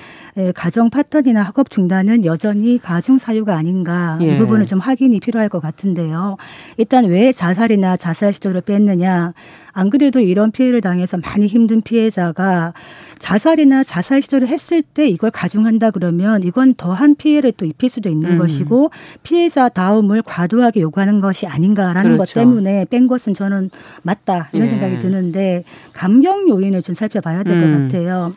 [0.55, 4.35] 가정 파탄이나 학업 중단은 여전히 가중 사유가 아닌가 예.
[4.35, 6.37] 이 부분은 좀 확인이 필요할 것 같은데요.
[6.77, 9.35] 일단 왜 자살이나 자살 시도를 뺐느냐?
[9.77, 12.73] 안 그래도 이런 피해를 당해서 많이 힘든 피해자가
[13.19, 18.33] 자살이나 자살 시도를 했을 때 이걸 가중한다 그러면 이건 더한 피해를 또 입힐 수도 있는
[18.33, 18.39] 음.
[18.39, 18.91] 것이고
[19.25, 22.19] 피해자 다음 을 과도하게 요구하는 것이 아닌가라는 그렇죠.
[22.19, 23.71] 것 때문에 뺀 것은 저는
[24.03, 24.71] 맞다 이런 예.
[24.71, 27.89] 생각이 드는데 감경 요인을 좀 살펴봐야 될것 음.
[27.89, 28.35] 같아요.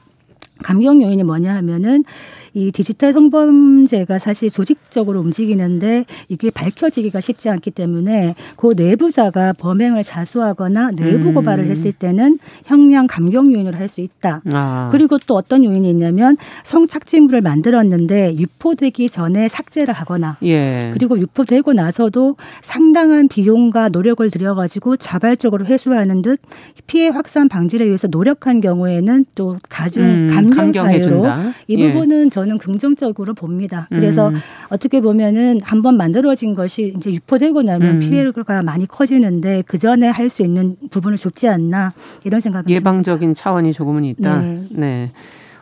[0.63, 2.03] 감경 요인이 뭐냐 하면은
[2.57, 10.91] 이 디지털 성범죄가 사실 조직적으로 움직이는데 이게 밝혀지기가 쉽지 않기 때문에 그 내부자가 범행을 자수하거나
[10.91, 11.69] 내부 고발을 음.
[11.69, 14.41] 했을 때는 형량 감경 요인으로 할수 있다.
[14.51, 14.89] 아.
[14.91, 20.89] 그리고 또 어떤 요인이 있냐면 성착취물을 만들었는데 유포되기 전에 삭제를 하거나 예.
[20.93, 26.39] 그리고 유포되고 나서도 상당한 비용과 노력을 들여가지고 자발적으로 회수하는 듯
[26.87, 31.23] 피해 확산 방지를 위해서 노력한 경우에는 또 가중 음, 감경 사유로
[31.67, 31.91] 이 예.
[31.91, 32.29] 부분은 예.
[32.29, 33.87] 저는 긍정적으로 봅니다.
[33.89, 34.35] 그래서 음.
[34.69, 37.99] 어떻게 보면은 한번 만들어진 것이 이제 유포되고 나면 음.
[37.99, 41.93] 피해가 많이 커지는데 그 전에 할 수 있는 부분을 줬지 않나
[42.25, 43.41] 이런 생각이 예방적인 듭니다.
[43.41, 44.41] 차원이 조금은 있다.
[44.41, 44.61] 네.
[44.71, 45.11] 네.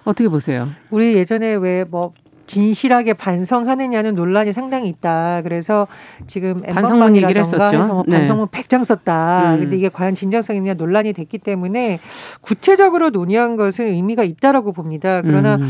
[0.04, 0.68] 어떻게 보세요?
[0.90, 2.14] 우리 예전에 왜뭐
[2.48, 5.42] 진실하게 반성하느냐는 논란이 상당히 있다.
[5.44, 5.88] 그래서
[6.28, 7.78] 지금 반성문 얘기를 했었죠.
[7.78, 8.62] 해서 뭐 반성문 네.
[8.62, 9.56] 100장 썼다.
[9.56, 9.60] 음.
[9.62, 12.00] 근데 이게 과연 진정성이 있냐 논란이 됐기 때문에
[12.42, 15.22] 구체적으로 논의한 것은 의미가 있다라고 봅니다.
[15.22, 15.68] 그러나 음.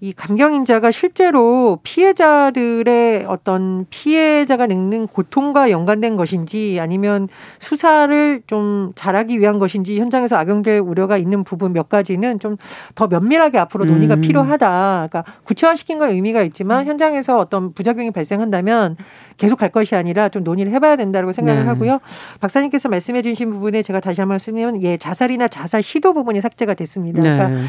[0.00, 7.28] 이 감경인자가 실제로 피해자들의 어떤 피해자가 겪는 고통과 연관된 것인지 아니면
[7.58, 12.56] 수사를 좀 잘하기 위한 것인지 현장에서 악용될 우려가 있는 부분 몇 가지는 좀
[12.94, 14.20] 더 면밀하게 앞으로 논의가 음.
[14.20, 15.08] 필요하다.
[15.10, 16.88] 그러니까 구체화시킨 건 의미가 있지만 음.
[16.88, 18.96] 현장에서 어떤 부작용이 발생한다면
[19.36, 21.68] 계속 갈 것이 아니라 좀 논의를 해봐야 된다고 생각을 네.
[21.68, 22.00] 하고요.
[22.40, 27.20] 박사님께서 말씀해 주신 부분에 제가 다시 한번 쓰면 예 자살이나 자살 시도 부분이 삭제가 됐습니다.
[27.20, 27.64] 그러니까 네.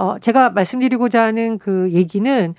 [0.00, 2.54] 어, 제가 말씀드리고자 하는 그 얘기는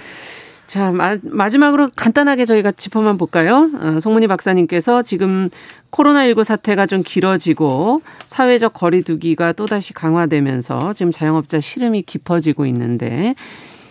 [0.71, 3.69] 자, 마, 마지막으로 간단하게 저희가 짚어만 볼까요?
[3.77, 5.49] 어, 송문희 박사님께서 지금
[5.91, 13.35] 코로나19 사태가 좀 길어지고 사회적 거리두기가 또다시 강화되면서 지금 자영업자 시름이 깊어지고 있는데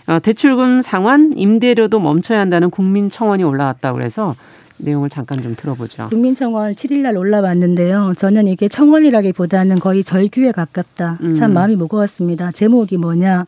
[0.07, 4.35] 어, 대출금 상환, 임대료도 멈춰야 한다는 국민 청원이 올라왔다고 그래서
[4.83, 6.09] 내용을 잠깐 좀 들어보죠.
[6.09, 8.15] 국민청원 7일 날 올라왔는데요.
[8.17, 11.19] 저는 이게 청원이라기보다는 거의 절규에 가깝다.
[11.23, 11.35] 음.
[11.35, 12.53] 참 마음이 무거웠습니다.
[12.53, 13.47] 제목이 뭐냐.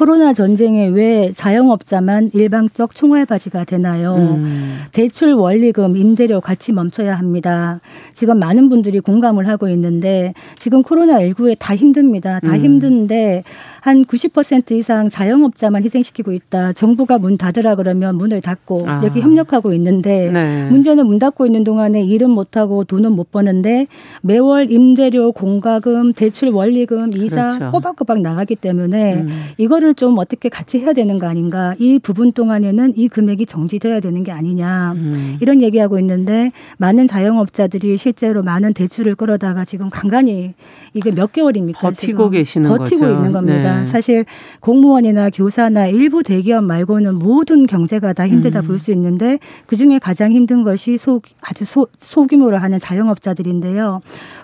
[0.00, 4.14] 코로나 전쟁에 왜 자영업자만 일방적 총알바지가 되나요?
[4.14, 4.78] 음.
[4.92, 7.80] 대출 원리금, 임대료 같이 멈춰야 합니다.
[8.14, 12.40] 지금 많은 분들이 공감을 하고 있는데 지금 코로나 19에 다 힘듭니다.
[12.40, 12.60] 다 음.
[12.60, 13.44] 힘든데
[13.80, 16.72] 한 90% 이상 자영업자만 희생시키고 있다.
[16.72, 19.02] 정부가 문 닫으라 그러면 문을 닫고 아.
[19.04, 20.68] 여기 협력하고 있는데 네.
[20.70, 23.86] 문제는 문 닫고 있는 동안에 일은 못 하고 돈은 못 버는데
[24.22, 27.72] 매월 임대료, 공과금, 대출 원리금, 이자 그렇죠.
[27.72, 29.28] 꼬박꼬박 나가기 때문에 음.
[29.56, 31.74] 이거를 좀 어떻게 같이 해야 되는 거 아닌가.
[31.78, 34.92] 이 부분 동안에는 이 금액이 정지돼야 되는 게 아니냐.
[34.96, 35.36] 음.
[35.40, 40.54] 이런 얘기하고 있는데 많은 자영업자들이 실제로 많은 대출을 끌어다가 지금 간간히
[40.94, 41.80] 이게 몇 개월입니까?
[41.80, 43.14] 버티고 계시는 버티고 거죠.
[43.14, 43.80] 있는 겁니다.
[43.80, 43.84] 네.
[43.84, 44.24] 사실
[44.60, 48.66] 공무원이나 교사나 일부 대기업 말고는 모든 경제가 다 힘들다 음.
[48.66, 54.00] 볼수 있는데 그 중에 가장 힘든 것이 소, 아주 소, 소규모로 하는 자영업자들인데요.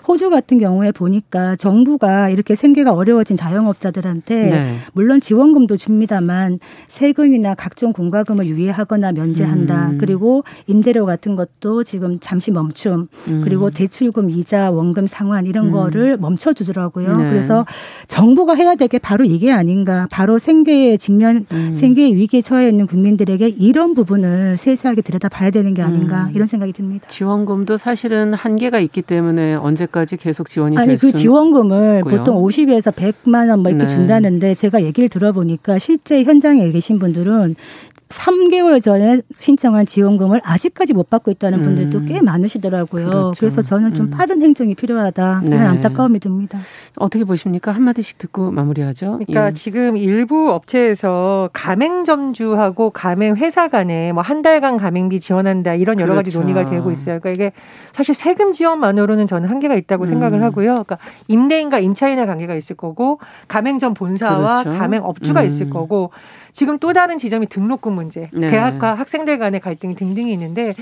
[0.07, 4.75] 호주 같은 경우에 보니까 정부가 이렇게 생계가 어려워진 자영업자들한테 네.
[4.93, 9.89] 물론 지원금도 줍니다만 세금이나 각종 공과금을 유예하거나 면제한다.
[9.91, 9.97] 음.
[9.99, 13.07] 그리고 임대료 같은 것도 지금 잠시 멈춤.
[13.27, 13.41] 음.
[13.43, 15.71] 그리고 대출금 이자 원금 상환 이런 음.
[15.71, 17.13] 거를 멈춰 주더라고요.
[17.13, 17.29] 네.
[17.29, 17.65] 그래서
[18.07, 20.07] 정부가 해야 될 게 바로 이게 아닌가.
[20.09, 21.73] 바로 생계에 직면 음.
[21.73, 26.31] 생계의 위기에 처해 있는 국민들에게 이런 부분을 세세하게 들여다봐야 되는 게 아닌가 음.
[26.33, 27.05] 이런 생각이 듭니다.
[27.09, 32.17] 지원금도 사실은 한계가 있기 때문에 언제까지 언제까지 계속 지원이 아니 그 지원금을 있고요.
[32.19, 33.89] 보통 50에서 100만 원 뭐 이렇게 네.
[33.91, 37.55] 준다는데 제가 얘기를 들어보니까 실제 현장에 계신 분들은
[38.09, 42.05] 3개월 전에 신청한 지원금을 아직까지 못 받고 있다는 분들도 음.
[42.05, 43.05] 꽤 많으시더라고요.
[43.07, 43.33] 그렇죠.
[43.39, 44.09] 그래서 저는 좀 음.
[44.11, 45.41] 빠른 행정이 필요하다.
[45.43, 45.49] 네.
[45.49, 46.59] 그런 안타까움이 듭니다.
[46.97, 47.71] 어떻게 보십니까?
[47.71, 49.19] 한 마디씩 듣고 마무리하죠.
[49.19, 49.53] 그러니까 예.
[49.53, 56.39] 지금 일부 업체에서 가맹점주하고 가맹회사 간에 뭐 한 달간 가맹비 지원한다 이런 여러 가지 그렇죠.
[56.41, 57.19] 논의가 되고 있어요.
[57.21, 57.53] 그러니까 이게
[57.93, 60.07] 사실 세금 지원만으로는 저는 한계가 있다고 음.
[60.07, 60.83] 생각을 하고요.
[60.83, 60.97] 그러니까
[61.29, 64.77] 임대인과 임차인의 관계가 있을 거고 가맹점 본사와 그렇죠.
[64.79, 65.45] 가맹업주가 음.
[65.45, 66.11] 있을 거고
[66.57, 68.47] 지금 또 다른 지점이 등록금 문제, 네.
[68.47, 70.73] 대학과 학생들 간의 갈등이 등등이 있는데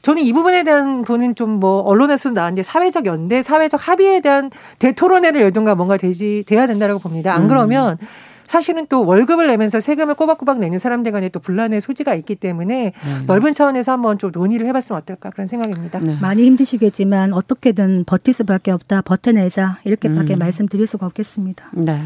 [0.00, 5.42] 저는 이 부분에 대한 부분은 좀 뭐 언론에서도 나왔는데 사회적 연대, 사회적 합의에 대한 대토론회를
[5.42, 7.34] 열든가 뭔가 되지 돼야 된다라고 봅니다.
[7.34, 7.48] 안 음.
[7.48, 8.06] 그러면 음.
[8.46, 12.92] 사실은 또 월급을 내면서 세금을 꼬박꼬박 내는 사람들 간에 또 분란의 소지가 있기 때문에 네.
[13.26, 15.98] 넓은 차원에서 한번 좀 논의를 해봤으면 어떨까 그런 생각입니다.
[15.98, 16.16] 네.
[16.22, 19.02] 많이 힘드시겠지만 어떻게든 버틸 수밖에 없다.
[19.02, 20.38] 버텨내자 이렇게밖에 음.
[20.38, 21.70] 말씀드릴 수가 없겠습니다.
[21.74, 22.00] 네.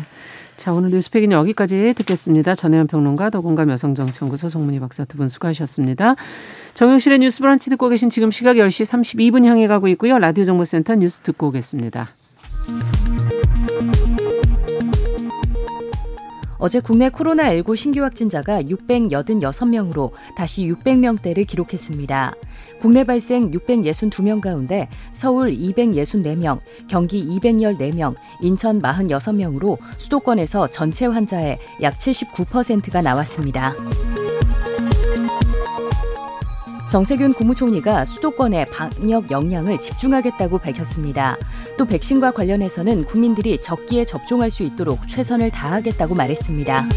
[0.56, 2.54] 자, 오늘 뉴스팩은 여기까지 듣겠습니다.
[2.54, 6.14] 전혜연 평론가, 더공감 여성정치연구소 송문희 박사 두 분 수고하셨습니다.
[6.74, 10.18] 정용실의 뉴스 브런치 듣고 계신 지금 시각 10시 32분 향해 가고 있고요.
[10.18, 12.10] 라디오 정보센터 뉴스 듣고 오겠습니다.
[16.62, 22.34] 어제 국내 코로나19 신규 확진자가 686명으로 다시 600명대를 기록했습니다.
[22.80, 33.02] 국내 발생 662명 가운데 서울 264명, 경기 214명, 인천 46명으로 수도권에서 전체 환자의 약 79%가
[33.02, 33.74] 나왔습니다.
[36.92, 41.38] 정세균 국무총리가 수도권의 방역 역량을 집중하겠다고 밝혔습니다.
[41.78, 46.90] 또 백신과 관련해서는 국민들이 적기에 접종할 수 있도록 최선을 다하겠다고 말했습니다.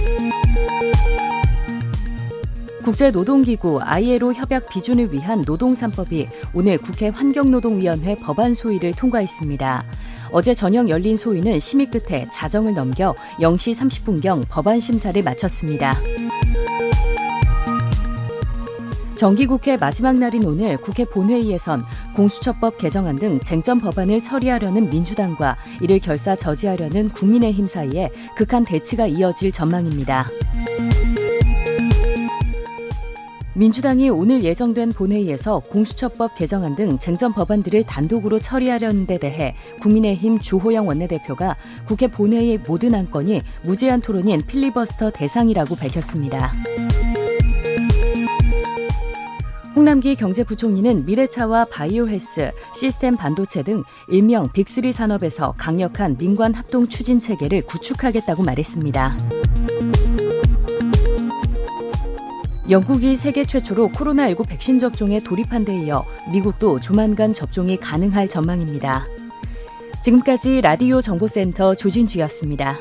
[2.84, 9.86] 국제노동기구 ILO 협약 비준을 위한 노동 3법이 오늘 국회 환경노동위원회 법안 소위를 통과했습니다.
[10.34, 15.96] 어제 저녁 열린 소위는 심의 끝에 자정을 넘겨 0시 30분경 법안 심사를 마쳤습니다.
[19.16, 21.84] 정기국회 마지막 날인 오늘 국회 본회의에선
[22.16, 29.52] 공수처법 개정안 등 쟁점 법안을 처리하려는 민주당과 이를 결사 저지하려는 국민의힘 사이에 극한 대치가 이어질
[29.54, 30.30] 전망입니다.
[33.54, 40.90] 민주당이 오늘 예정된 본회의에서 공수처법 개정안 등 쟁점 법안들을 단독으로 처리하려는 데 대해 국민의힘 주호영
[40.90, 41.56] 원내대표가
[41.88, 46.54] 국회 본회의 모든 안건이 무제한 토론인 필리버스터 대상이라고 밝혔습니다.
[49.76, 57.20] 홍남기 경제부총리는 미래차와 바이오 헬스, 시스템 반도체 등 일명 빅3 산업에서 강력한 민관 합동 추진
[57.20, 59.18] 체계를 구축하겠다고 말했습니다.
[62.70, 69.06] 영국이 세계 최초로 코로나19 백신 접종에 돌입한 데 이어 미국도 조만간 접종이 가능할 전망입니다.
[70.04, 72.80] 지금까지 라디오 정보센터 조진주였습니다.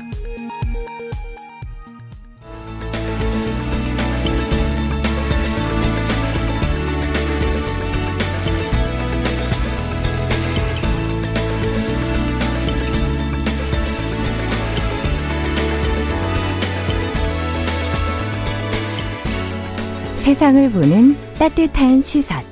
[20.35, 22.43] 세상을 보는 따뜻한 시선.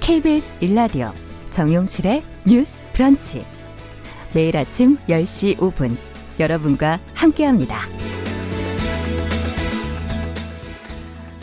[0.00, 1.10] KBS 일라디오
[1.48, 3.42] 정용실의 뉴스 브런치.
[4.34, 5.96] 매일 아침 10시 5분
[6.38, 7.78] 여러분과 함께합니다.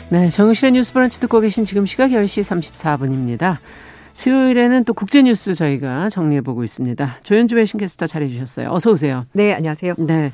[0.10, 3.58] 네, 정용실의 뉴스 브런치 듣고 계신 지금 시각 10시 34분입니다.
[4.14, 7.22] 수요일에는 또 국제 뉴스 저희가 정리해 보고 있습니다.
[7.24, 8.70] 조현주 외신캐스터 잘해 주셨어요.
[8.72, 9.26] 어서 오세요.
[9.34, 9.96] 네, 안녕하세요.
[9.98, 10.32] 네.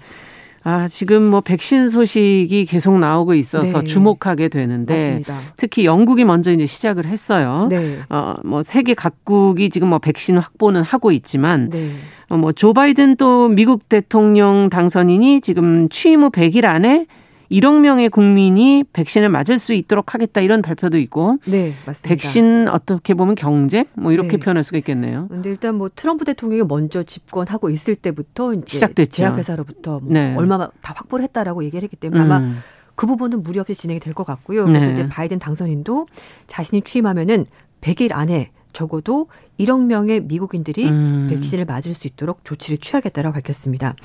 [0.64, 3.88] 아, 지금 뭐 백신 소식이 계속 나오고 있어서 네.
[3.88, 5.40] 주목하게 되는데 맞습니다.
[5.56, 7.68] 특히 영국이 먼저 이제 시작을 했어요.
[7.70, 8.00] 네.
[8.10, 11.92] 어, 뭐 세계 각국이 지금 뭐 백신 확보는 하고 있지만 네.
[12.30, 17.06] 어, 뭐조 바이든 또 미국 대통령 당선인이 지금 취임 후 100일 안에
[17.52, 21.38] 1억 명의 국민이 백신을 맞을 수 있도록 하겠다 이런 발표도 있고.
[21.46, 22.10] 네, 맞습니다.
[22.10, 24.38] 백신 어떻게 보면 경제 뭐 이렇게 네.
[24.38, 25.28] 표현할 수가 있겠네요.
[25.30, 29.12] 근데 일단 뭐 트럼프 대통령이 먼저 집권하고 있을 때부터 시작됐죠.
[29.12, 30.36] 제약회사로부터 뭐 네.
[30.36, 32.60] 얼마 다 확보를 했다라고 얘기를 했기 때문에 아마 음.
[32.96, 34.66] 그 부분은 무리 없이 진행이 될 것 같고요.
[34.66, 34.94] 그래서 네.
[34.94, 36.08] 이제 바이든 당선인도
[36.48, 37.46] 자신이 취임하면은
[37.82, 39.28] 100일 안에 적어도
[39.60, 41.28] 1억 명의 미국인들이 음.
[41.30, 43.96] 백신을 맞을 수 있도록 조치를 취하겠다라고 밝혔습니다.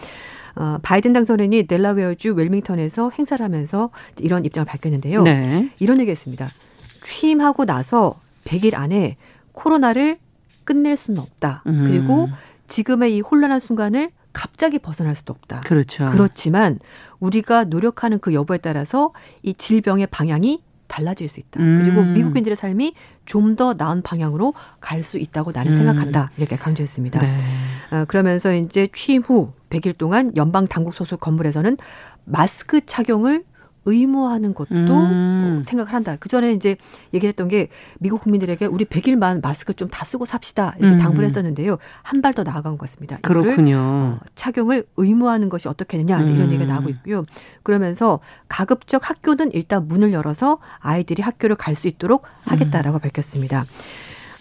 [0.54, 5.22] 어, 바이든 당선인이 델라웨어주 웰밍턴에서 행사를 하면서 이런 입장을 밝혔는데요.
[5.22, 5.70] 네.
[5.78, 6.48] 이런 얘기했습니다.
[7.02, 9.16] 취임하고 나서 100일 안에
[9.52, 10.18] 코로나를
[10.64, 11.62] 끝낼 수는 없다.
[11.66, 11.84] 음.
[11.86, 12.28] 그리고
[12.68, 15.60] 지금의 이 혼란한 순간을 갑자기 벗어날 수도 없다.
[15.60, 16.08] 그렇죠.
[16.10, 16.78] 그렇지만
[17.20, 19.12] 우리가 노력하는 그 여부에 따라서
[19.42, 21.58] 이 질병의 방향이 달라질 수 있다.
[21.60, 21.80] 음.
[21.82, 25.78] 그리고 미국인들의 삶이 좀 더 나은 방향으로 갈 수 있다고 나는 음.
[25.78, 26.30] 생각한다.
[26.36, 27.20] 이렇게 강조했습니다.
[27.20, 27.38] 네.
[27.90, 31.76] 어, 그러면서 이제 취임 후 100일 동안 연방 당국 소속 건물에서는
[32.24, 33.44] 마스크 착용을
[33.84, 35.62] 의무화하는 것도 음.
[35.64, 36.16] 생각을 한다.
[36.20, 36.76] 그 전에 이제
[37.12, 37.68] 얘기를 했던 게
[37.98, 40.74] 미국 국민들에게 우리 100일만 마스크 좀 다 쓰고 삽시다.
[40.78, 40.98] 이렇게 음.
[40.98, 41.78] 당부를 했었는데요.
[42.02, 43.18] 한 발 더 나아간 것 같습니다.
[43.22, 43.76] 그렇군요.
[43.78, 46.22] 어, 착용을 의무화하는 것이 어떻겠느냐.
[46.22, 46.52] 이제 이런 음.
[46.52, 47.24] 얘기가 나오고 있고요.
[47.62, 53.00] 그러면서 가급적 학교는 일단 문을 열어서 아이들이 학교를 갈 수 있도록 하겠다라고 음.
[53.00, 53.64] 밝혔습니다.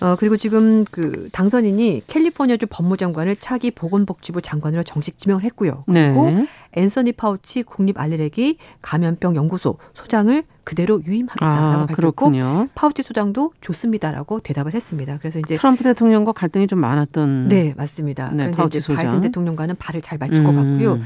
[0.01, 5.83] 어, 그리고 지금 그 당선인이 캘리포니아주 법무장관을 차기 보건복지부 장관으로 정식 지명을 했고요.
[5.85, 6.47] 그리고 네.
[6.73, 12.67] 앤서니 파우치 국립 알레르기 감염병 연구소 소장을 그대로 유임하겠다라고 아, 밝혔고 그렇군요.
[12.75, 15.17] 파우치 소장도 좋습니다라고 대답을 했습니다.
[15.17, 18.31] 그래서 이제 트럼프 대통령과 갈등이 좀 많았던 네 맞습니다.
[18.31, 19.03] 네, 그런데 이제 소장.
[19.03, 20.43] 바이든 대통령과는 발을 잘 맞출 음.
[20.45, 20.99] 것 같고요.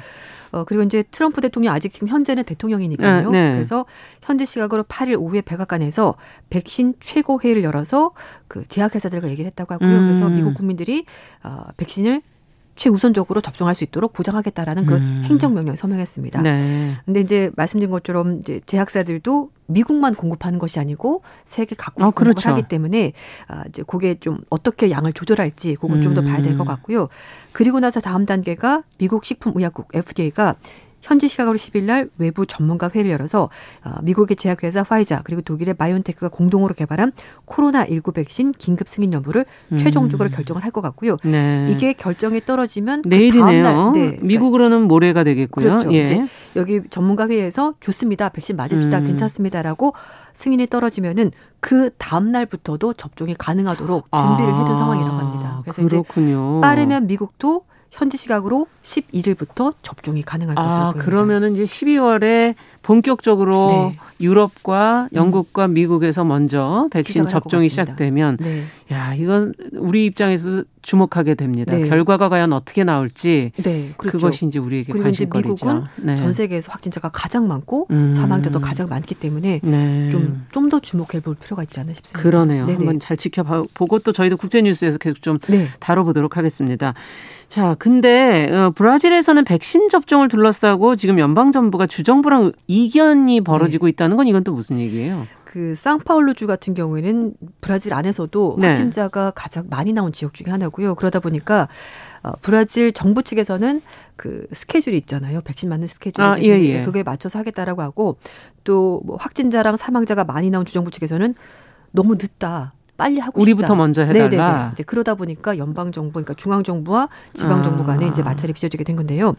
[0.51, 3.29] 어, 그리고 이제 트럼프 대통령 아직 지금 현재는 대통령이니까요.
[3.31, 3.53] 네, 네.
[3.53, 3.85] 그래서
[4.21, 6.15] 현지 시각으로 8일 오후에 백악관에서
[6.49, 8.11] 백신 최고 회의를 열어서
[8.47, 9.89] 그 제약회사들과 얘기를 했다고 하고요.
[9.89, 10.07] 음.
[10.07, 11.05] 그래서 미국 국민들이
[11.43, 12.21] 어, 백신을
[12.75, 15.23] 최우선적으로 접종할 수 있도록 보장하겠다라는 그 음.
[15.25, 16.41] 행정명령을 서명했습니다.
[16.41, 16.95] 네.
[17.05, 22.49] 근데 이제 말씀드린 것처럼 이제 제약사들도 미국만 공급하는 것이 아니고 세계 각국 어, 공급을 그렇죠.
[22.49, 23.13] 하기 때문에
[23.47, 26.01] 아, 이제 그게 좀 어떻게 양을 조절할지 그걸 음.
[26.01, 27.09] 좀더 봐야 될 것 같고요.
[27.51, 30.55] 그리고 나서 다음 단계가 미국 식품의약국 FDA가
[31.05, 33.49] 현지 시각으로 10일 날 외부 전문가 회의를 열어서
[33.83, 37.11] 어, 미국의 제약회사 화이자 그리고 독일의 바이온테크가 공동으로 개발한
[37.45, 39.77] 코로나19 백신 긴급 승인 여부를 음.
[39.77, 41.15] 최종적으로 결정을 할 것 같고요.
[41.23, 41.69] 네.
[41.71, 43.91] 이게 결정이 떨어지면 그 내일이네요.
[43.93, 44.19] 그 네.
[44.21, 45.67] 미국으로는 모레가 되겠고요.
[45.67, 45.93] 그렇죠.
[45.93, 46.03] 예.
[46.03, 46.25] 이제
[46.57, 48.27] 여기 전문가 회의에서 좋습니다.
[48.29, 48.99] 백신 맞읍시다.
[48.99, 49.05] 음.
[49.05, 49.93] 괜찮습니다라고
[50.33, 55.59] 승인이 떨어지면은 그 다음 날부터도 접종이 가능하도록 준비를 아, 해둔 상황이라고 합니다.
[55.61, 56.57] 그래서 그렇군요.
[56.57, 61.05] 이제 빠르면 미국도 현지 시각으로 11일부터 접종이 가능할 것으로 아, 보입니다.
[61.05, 63.97] 그러면은 이제 12월에 본격적으로 네.
[64.19, 65.73] 유럽과 영국과 음.
[65.73, 68.63] 미국에서 먼저 백신 접종이 시작되면 네.
[68.91, 71.75] 야 이건 우리 입장에서 주목하게 됩니다.
[71.75, 71.89] 네.
[71.89, 74.19] 결과가 과연 어떻게 나올지 네, 그렇죠.
[74.19, 75.53] 그것이 이제 우리에게 관심거리죠.
[75.53, 76.15] 이제 미국은 네.
[76.15, 78.13] 전 세계에서 확진자가 가장 많고 음.
[78.13, 79.61] 사망자도 가장 많기 때문에
[80.11, 80.69] 좀좀 네.
[80.69, 82.21] 더 주목해 볼 필요가 있지 않나 싶습니다.
[82.21, 82.65] 그러네요.
[82.65, 82.77] 네네.
[82.77, 85.67] 한번 잘 지켜보고 또 저희도 국제 뉴스에서 계속 좀 네.
[85.79, 86.93] 다뤄 보도록 하겠습니다.
[87.55, 93.91] 자, 근데 어, 브라질에서는 백신 접종을 둘러싸고 지금 연방 정부가 주정부랑 이견이 벌어지고 네.
[93.91, 95.25] 있다는 건 이건 또 무슨 얘기예요?
[95.45, 98.67] 그 상파울루주 같은 경우에는 브라질 안에서도 네.
[98.67, 100.95] 확진자가 가장 많이 나온 지역 중에 하나고요.
[100.95, 101.69] 그러다 보니까
[102.23, 103.81] 어, 브라질 정부 측에서는
[104.17, 105.39] 그 스케줄이 있잖아요.
[105.39, 106.83] 백신 맞는 스케줄이 아, 예, 예.
[106.83, 108.17] 그거에 맞춰서 하겠다라고 하고
[108.65, 111.33] 또 뭐 확진자랑 사망자가 많이 나온 주정부 측에서는
[111.93, 112.73] 너무 늦다.
[112.97, 113.75] 빨리 하고 우리부터 싶다.
[113.75, 114.29] 먼저 해달라.
[114.29, 114.69] 네네네.
[114.73, 118.07] 이제 그러다 보니까 연방 정부, 그러니까 중앙 정부와 지방 정부 간에 아.
[118.09, 119.35] 이제 마찰이 빚어지게 된 건데요.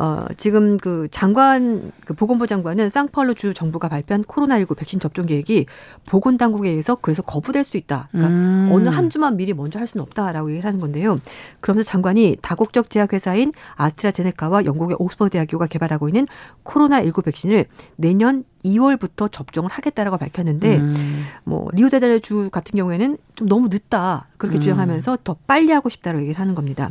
[0.00, 5.66] 어, 지금 그 장관, 그 보건부 장관은 쌍파울루 주 정부가 발표한 코로나19 백신 접종 계획이
[6.06, 8.08] 보건 당국에 의해서 그래서 거부될 수 있다.
[8.10, 8.70] 그러니까 음.
[8.72, 11.20] 어느 한 주만 미리 먼저 할 수는 없다라고 얘기를 하는 건데요.
[11.60, 16.26] 그러면서 장관이 다국적 제약 회사인 아스트라제네카와 영국의 옥스퍼드 대학교가 개발하고 있는
[16.64, 21.24] 코로나19 백신을 내년 2월부터 접종을 하겠다라고 밝혔는데 음.
[21.44, 24.60] 뭐 리오데자네주 같은 경우에는 좀 너무 늦다 그렇게 음.
[24.62, 26.90] 주장하면서 더 빨리 하고 싶다고 얘기를 하는 겁니다.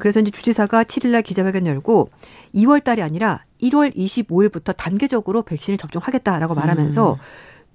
[0.00, 2.10] 그래서 이제 주지사가 7일날 기자회견 열고
[2.54, 7.18] 2월 달이 아니라 1월 25일부터 단계적으로 백신을 접종하겠다라고 말하면서 음.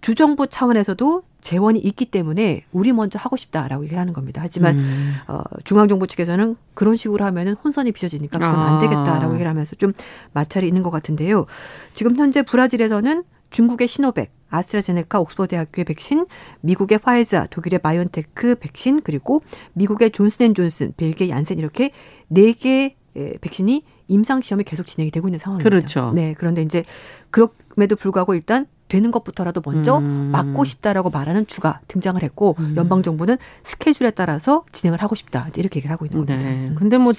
[0.01, 4.41] 주정부 차원에서도 재원이 있기 때문에 우리 먼저 하고 싶다라고 얘기를 하는 겁니다.
[4.43, 5.15] 하지만 음.
[5.27, 8.79] 어, 중앙정부 측에서는 그런 식으로 하면은 혼선이 빚어지니까 그건 안 아.
[8.79, 9.93] 되겠다라고 얘기를 하면서 좀
[10.33, 11.45] 마찰이 있는 것 같은데요.
[11.93, 16.25] 지금 현재 브라질에서는 중국의 시노백, 아스트라제네카 옥스퍼드 대학교의 백신,
[16.61, 19.41] 미국의 화이자, 독일의 바이온테크 백신, 그리고
[19.73, 21.91] 미국의 존슨앤존슨, 벨기에 얀센 이렇게
[22.27, 22.95] 네 개의
[23.41, 25.69] 백신이 임상 시험이 계속 진행이 되고 있는 상황입니다.
[25.69, 26.11] 그렇죠.
[26.13, 26.83] 네, 그런데 이제
[27.31, 30.29] 그럼에도 불구하고 일단 되는 것부터라도 먼저 음.
[30.31, 32.75] 막고 싶다라고 말하는 주가 등장을 했고 음.
[32.77, 36.47] 연방 정부는 스케줄에 따라서 진행을 하고 싶다 이렇게 얘기를 하고 있는 겁니다.
[36.47, 36.71] 네.
[36.75, 37.13] 근데 뭐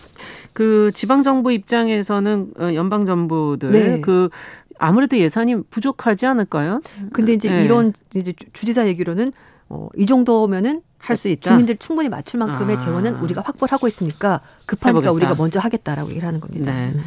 [0.57, 4.01] 그 지방 정부 입장에서는 어, 연방 정부들 네.
[4.01, 4.31] 그
[4.79, 6.81] 아무래도 예산이 부족하지 않을까요?
[7.13, 7.65] 근데 이제 네.
[7.65, 9.33] 이런 이제 주지사 얘기로는
[9.69, 11.51] 어, 이 정도면은 할 수 있다.
[11.51, 12.81] 주민들 충분히 맞출 만큼의 아.
[12.81, 15.13] 재원은 우리가 확보를 하고 있으니까 급하니까 해보겠다.
[15.13, 16.73] 우리가 먼저 하겠다라고 얘기를 하는 겁니다.
[16.73, 16.91] 네.
[16.95, 17.05] 음.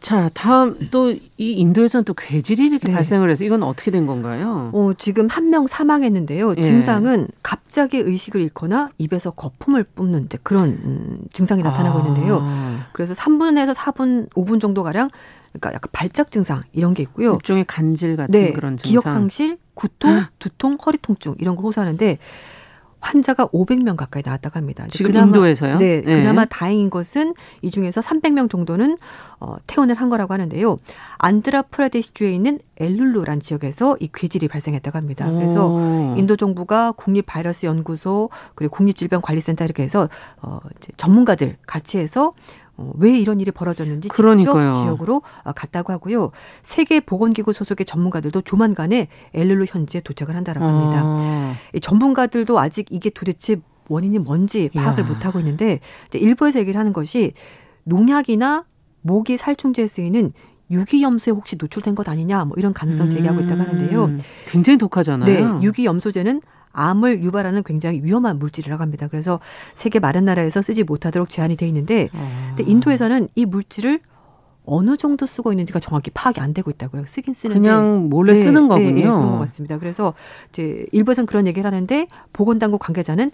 [0.00, 2.92] 자, 다음 또 이 인도에서는 또 괴질이 이렇게 네.
[2.94, 4.70] 발생을 해서 이건 어떻게 된 건가요?
[4.72, 6.54] 어, 지금 한 명 사망했는데요.
[6.56, 6.60] 예.
[6.62, 12.02] 증상은 갑자기 의식을 잃거나 입에서 거품을 뿜는 그런 음, 증상이 나타나고 아.
[12.02, 12.46] 있는데요.
[12.92, 15.08] 그래서 3분에서 4분, 5분 정도 가량
[15.52, 17.32] 그러니까 약간 발작 증상 이런 게 있고요.
[17.34, 18.90] 일종의 간질 같은 네, 그런 증상.
[18.90, 20.30] 기억 상실, 구통, 아.
[20.38, 22.18] 두통, 허리 통증 이런 걸 호소하는데
[23.00, 24.86] 환자가 500명 가까이 나왔다고 합니다.
[24.90, 25.78] 지금 그나마, 인도에서요?
[25.78, 28.98] 네, 네, 그나마 다행인 것은 이 중에서 300명 정도는
[29.40, 30.78] 어, 퇴원을 한 거라고 하는데요.
[31.18, 35.30] 안드라프라데시주에 있는 엘룰루란 지역에서 이 괴질이 발생했다고 합니다.
[35.30, 36.14] 그래서 오.
[36.18, 40.08] 인도 정부가 국립 바이러스 연구소 그리고 국립질병관리센터 이렇게 해서
[40.42, 44.72] 어, 이제 전문가들 같이 해서 어, 왜 이런 일이 벌어졌는지 그러니까요.
[44.72, 46.30] 직접 지역으로 어, 갔다고 하고요.
[46.62, 51.02] 세계 보건기구 소속의 전문가들도 조만간에 엘르루 현지에 도착을 한다라고 합니다.
[51.04, 51.54] 아.
[51.74, 53.56] 이 전문가들도 아직 이게 도대체
[53.88, 57.32] 원인이 뭔지 파악을 못 하고 있는데 이제 일부에서 얘기를 하는 것이
[57.84, 58.64] 농약이나
[59.02, 60.32] 모기 살충제에 쓰이는
[60.70, 64.04] 유기염소에 혹시 노출된 것 아니냐 뭐 이런 가능성 제기하고 있다고 하는데요.
[64.04, 65.26] 음, 굉장히 독하잖아요.
[65.58, 66.40] 네, 유기염소제는
[66.72, 69.08] 암을 유발하는 굉장히 위험한 물질이라고 합니다.
[69.08, 69.40] 그래서
[69.74, 72.54] 세계 마른 나라에서 쓰지 못하도록 제한이 돼 있는데 아.
[72.56, 74.00] 근데 인도에서는 이 물질을
[74.64, 77.04] 어느 정도 쓰고 있는지가 정확히 파악이 안 되고 있다고요.
[77.06, 78.86] 쓰긴 쓰는데 그냥 몰래 네, 쓰는 거군요.
[78.86, 79.78] 네, 네, 그런 것 같습니다.
[79.78, 80.14] 그래서
[80.50, 83.32] 이제 일부에서는 그런 얘기를 하는데 보건당국 관계자는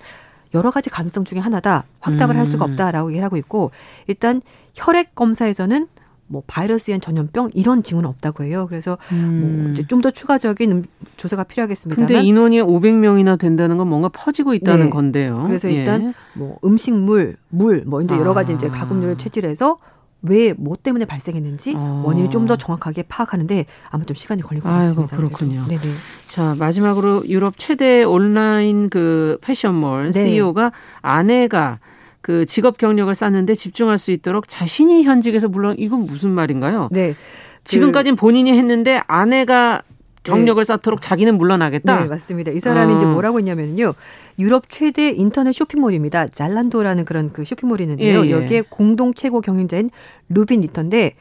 [0.54, 1.84] 여러 가지 가능성 중에 하나다.
[2.00, 2.38] 확답을 음.
[2.38, 2.70] 할 수가 음.
[2.70, 3.70] 없다라고 얘기를 하고 있고
[4.06, 4.40] 일단
[4.74, 5.88] 혈액 검사에서는
[6.28, 8.66] 뭐 바이러스엔 전염병 이런 징후는 없다고 해요.
[8.68, 9.62] 그래서 음.
[9.64, 10.84] 뭐 이제 좀더 추가적인 음,
[11.16, 14.90] 조사가 필요하겠습니다 근데 인원이 500명이나 된다는 건 뭔가 퍼지고 있다는 네.
[14.90, 15.44] 건데요.
[15.46, 16.12] 그래서 일단 예.
[16.34, 18.56] 뭐 음식물, 물, 뭐 이제 여러 가지 아.
[18.56, 19.78] 이제 가금류를 채취해서
[20.22, 22.02] 왜 뭐 때문에 발생했는지 아.
[22.04, 25.16] 원인을 좀 더 정확하게 파악하는데 아마 좀 시간이 걸릴 것 같습니다.
[25.16, 25.66] 아이고, 그렇군요.
[25.68, 25.80] 네네.
[26.28, 30.24] 자 마지막으로 유럽 최대 온라인 그 패션몰 네.
[30.24, 30.70] CEO가
[31.02, 31.78] 아내가
[32.26, 36.88] 그 직업 경력을 쌓는데 집중할 수 있도록 자신이 현직에서 물론 이건 무슨 말인가요?
[36.90, 37.14] 네.
[37.62, 39.82] 지금까지는 본인이 했는데 아내가
[40.24, 40.66] 경력을 네.
[40.66, 42.00] 쌓도록 자기는 물러나겠다.
[42.00, 42.50] 네, 맞습니다.
[42.50, 42.96] 이 사람이 어.
[42.96, 43.94] 이제 뭐라고 했냐면요.
[44.40, 46.26] 유럽 최대 인터넷 쇼핑몰입니다.
[46.26, 48.24] 잘란도라는 그런 그 쇼핑몰이 있는데요.
[48.24, 48.30] 예, 예.
[48.32, 49.90] 여기에 공동 최고 경영자인
[50.28, 51.14] 루빈 리터인데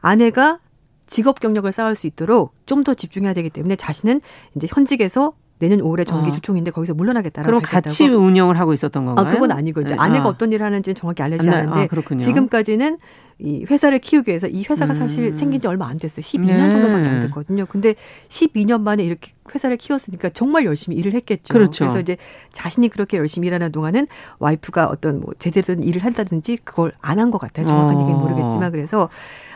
[0.00, 0.60] 아내가
[1.08, 4.20] 직업 경력을 쌓을 수 있도록 좀 더 집중해야 되기 때문에 자신은
[4.54, 5.32] 이제 현직에서
[5.62, 6.32] 내년 5월에 정기 어.
[6.32, 9.24] 주총인데 거기서 물러나겠다라고 그럼 같이 운영을 하고 있었던 건가요?
[9.24, 10.00] 아, 그건 아니고 이제 네.
[10.00, 10.28] 아내가 아.
[10.28, 12.98] 어떤 일을 하는지는 정확히 알려지지 아, 않은데 아, 지금까지는
[13.38, 14.98] 이 회사를 키우기 위해서 이 회사가 음.
[14.98, 16.22] 사실 생긴 지 얼마 안 됐어요.
[16.22, 16.70] 12년 네.
[16.70, 17.66] 정도밖에 안 됐거든요.
[17.66, 17.94] 근데
[18.28, 21.54] 12년 만에 이렇게 회사를 키웠으니까 정말 열심히 일을 했겠죠.
[21.54, 21.84] 그렇죠.
[21.84, 22.16] 그래서 이제
[22.52, 24.08] 자신이 그렇게 열심히 일하는 동안은
[24.40, 27.66] 와이프가 어떤 뭐 제대로 된 일을 한다든지 그걸 안 한 것 같아요.
[27.68, 28.00] 정확한 어.
[28.00, 29.08] 얘기는 모르겠지만 그래서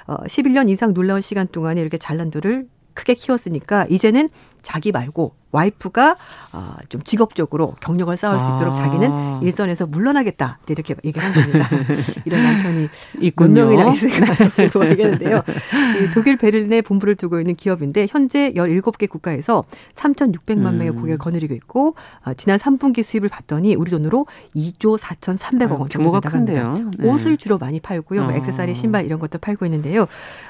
[0.06, 4.28] 어 11년 이상 놀라운 시간 동안에 이렇게 잘난도를 크게 키웠으니까 이제는
[4.66, 6.16] 자기 말고 와이프가
[6.52, 8.76] 어, 좀 직업적으로 경력을 쌓을 수 있도록 아.
[8.76, 11.68] 자기는 일선에서 물러나겠다 이렇게 얘기를 한 겁니다.
[12.26, 12.88] 이런 남편이
[13.20, 13.54] 있군요.
[13.54, 14.26] 몇 명이나 있을까
[14.74, 15.44] 모르겠는데요.
[16.02, 19.62] 이 독일 베를린에 본부를 두고 있는 기업인데 현재 17개 국가에서
[19.94, 20.96] 3,600만 명의 음.
[20.96, 21.94] 고객을 거느리고 있고
[22.24, 26.74] 어, 지난 3분기 수입을 봤더니 우리 돈으로 2조 4,300억 원 정도 된다고 합니다.
[26.98, 27.08] 네.
[27.08, 28.24] 옷을 주로 많이 팔고요.
[28.24, 28.36] 뭐 어.
[28.36, 30.06] 액세서리, 신발 이런 것도 팔고 있는데요.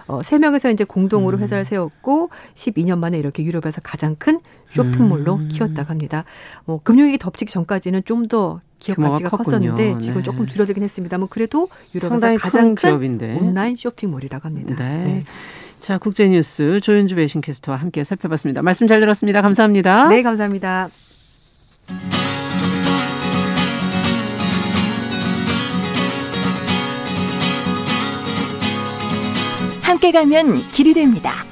[0.08, 1.42] 어, 3명에서 이제 공동으로 음.
[1.42, 4.40] 회사를 세웠고 12년 만에 이렇게 유럽에서 가장 큰
[4.70, 5.48] 쇼핑몰로 음.
[5.48, 6.24] 키웠다고 합니다.
[6.64, 9.72] 뭐 금융위기 덮치기 전까지는 좀 더 기업 가치가 컸군요.
[9.74, 10.22] 컸었는데 지금 네.
[10.22, 13.38] 조금 줄어들긴 했습니다만 뭐 그래도 유럽에서 가장 큰 기업인데.
[13.40, 14.74] 온라인 쇼핑몰이라고 합니다.
[14.78, 15.04] 네.
[15.04, 15.22] 네.
[15.80, 18.62] 자, 국제뉴스 조윤주 배신캐스터와 함께 살펴봤습니다.
[18.62, 19.42] 말씀 잘 들었습니다.
[19.42, 20.08] 감사합니다.
[20.08, 20.88] 네, 감사합니다.
[29.82, 31.44] 함께 가면 길이 됩니다.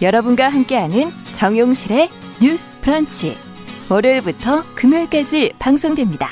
[0.00, 1.10] 여러분과 함께하는
[1.40, 2.10] 정용실의
[2.42, 3.34] 뉴스 프런치.
[3.88, 6.28] 월요일부터 금요일까지 방송됩니다.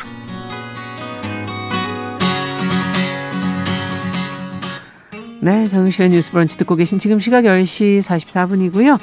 [5.41, 8.99] 네, 정용실의 뉴스 브런치 듣고 계신 지금 시각 10시 44분이고요.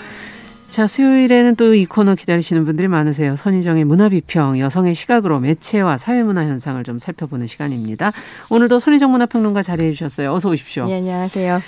[0.69, 3.35] 자, 수요일에는 또 이 코너 기다리시는 분들이 많으세요.
[3.35, 8.11] 선희정의 문화비평, 여성의 시각으로 매체와 사회문화 현상을 좀 살펴보는 시간입니다.
[8.51, 10.33] 오늘도 손희정 문화평론가 자리해 주셨어요.
[10.33, 10.85] 어서 오십시오.
[10.85, 11.61] 네, 안녕하세요.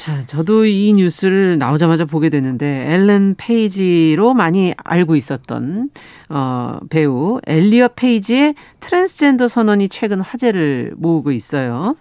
[0.00, 5.90] 자, 저도 이 뉴스를 나오자마자 보게 됐는데 엘렌 페이지로 많이 알고 있었던
[6.30, 11.96] 어 배우 엘리엇 페이지의 트랜스젠더 선언이 최근 화제를 모으고 있어요.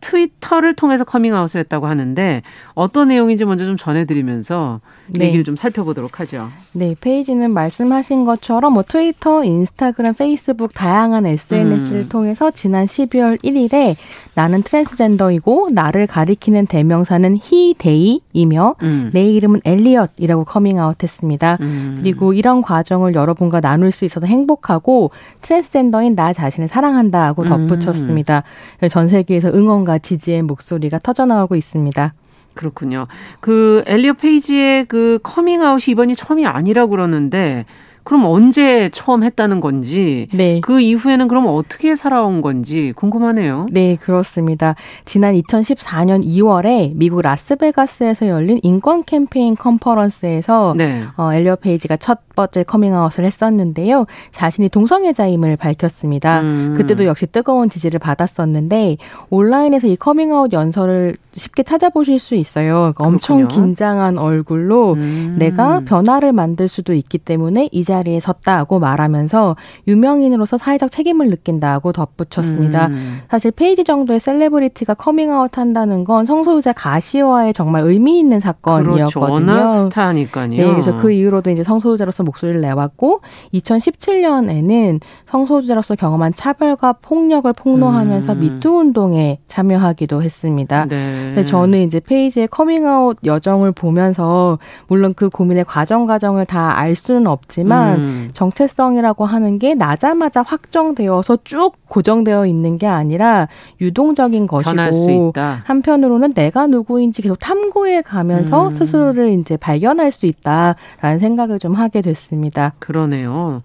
[0.00, 2.42] 트위터를 통해서 커밍아웃을 했다고 하는데
[2.74, 5.26] 어떤 내용인지 먼저 좀 전해드리면서 네.
[5.26, 6.48] 얘기를 좀 살펴보도록 하죠.
[6.72, 12.08] 네, 페이지는 말씀하신 것처럼 뭐 트위터, 인스타그램, 페이스북 다양한 SNS를 음.
[12.08, 13.96] 통해서 지난 12월 1일에
[14.34, 19.10] 나는 트랜스젠더이고 나를 가리키는 대명사는 he, they이며 음.
[19.12, 21.58] 내 이름은 엘리엇이라고 커밍아웃했습니다.
[21.60, 21.96] 음.
[21.98, 25.10] 그리고 이런 과정을 여러분과 나눌 수 있어서 행복하고
[25.42, 28.44] 트랜스젠더인 나 자신을 사랑한다고 덧붙였습니다.
[28.82, 28.88] 음.
[28.88, 32.14] 전 세계에서 응원과 지지의 목소리가 터져나오고 있습니다.
[32.54, 33.06] 그렇군요.
[33.40, 37.64] 그 엘리엇 페이지의 그 커밍아웃이 이번이 처음이 아니라고 그러는데
[38.04, 40.60] 그럼 언제 처음 했다는 건지, 네.
[40.60, 43.66] 그 이후에는 그럼 어떻게 살아온 건지 궁금하네요.
[43.70, 44.74] 네, 그렇습니다.
[45.04, 51.02] 지난 2014년 2월에 미국 라스베가스에서 열린 인권 캠페인 컨퍼런스에서 네.
[51.16, 54.06] 어, 엘리엇 페이지가 첫 번째 커밍아웃을 했었는데요.
[54.32, 56.40] 자신이 동성애자임을 밝혔습니다.
[56.40, 56.74] 음.
[56.76, 58.96] 그때도 역시 뜨거운 지지를 받았었는데
[59.28, 62.92] 온라인에서 이 커밍아웃 연설을 쉽게 찾아보실 수 있어요.
[62.94, 65.36] 그러니까 엄청 긴장한 얼굴로 음.
[65.38, 69.54] 내가 변화를 만들 수도 있기 때문에 이 자리에 섰다고 말하면서
[69.86, 72.86] 유명인으로서 사회적 책임을 느낀다고 덧붙였습니다.
[72.86, 73.18] 음.
[73.28, 79.08] 사실 페이지 정도의 셀레브리티가 커밍아웃 한다는 건 성소수자 가시화에 정말 의미 있는 사건이었거든요.
[79.08, 79.20] 그렇죠.
[79.20, 80.48] 워낙 스타니까요.
[80.48, 83.20] 네, 그래서 그 이후로도 이제 성소수자로서 목소리를 내왔고
[83.52, 88.40] 2017년에는 성소수자로서 경험한 차별과 폭력을 폭로하면서 음.
[88.40, 90.86] 미투 운동에 참여하기도 했습니다.
[90.86, 91.24] 네.
[91.26, 97.26] 근데 저는 이제 페이지의 커밍아웃 여정을 보면서 물론 그 고민의 과정 과정을 다 알 수는
[97.26, 98.28] 없지만 음.
[98.32, 103.48] 정체성이라고 하는 게 나자마자 확정되어서 쭉 고정되어 있는 게 아니라
[103.80, 105.32] 유동적인 것이고
[105.64, 108.70] 한편으로는 내가 누구인지 계속 탐구해 가면서 음.
[108.74, 112.72] 스스로를 이제 발견할 수 있다라는 생각을 좀 하게 됐습니다.
[112.78, 113.62] 그러네요.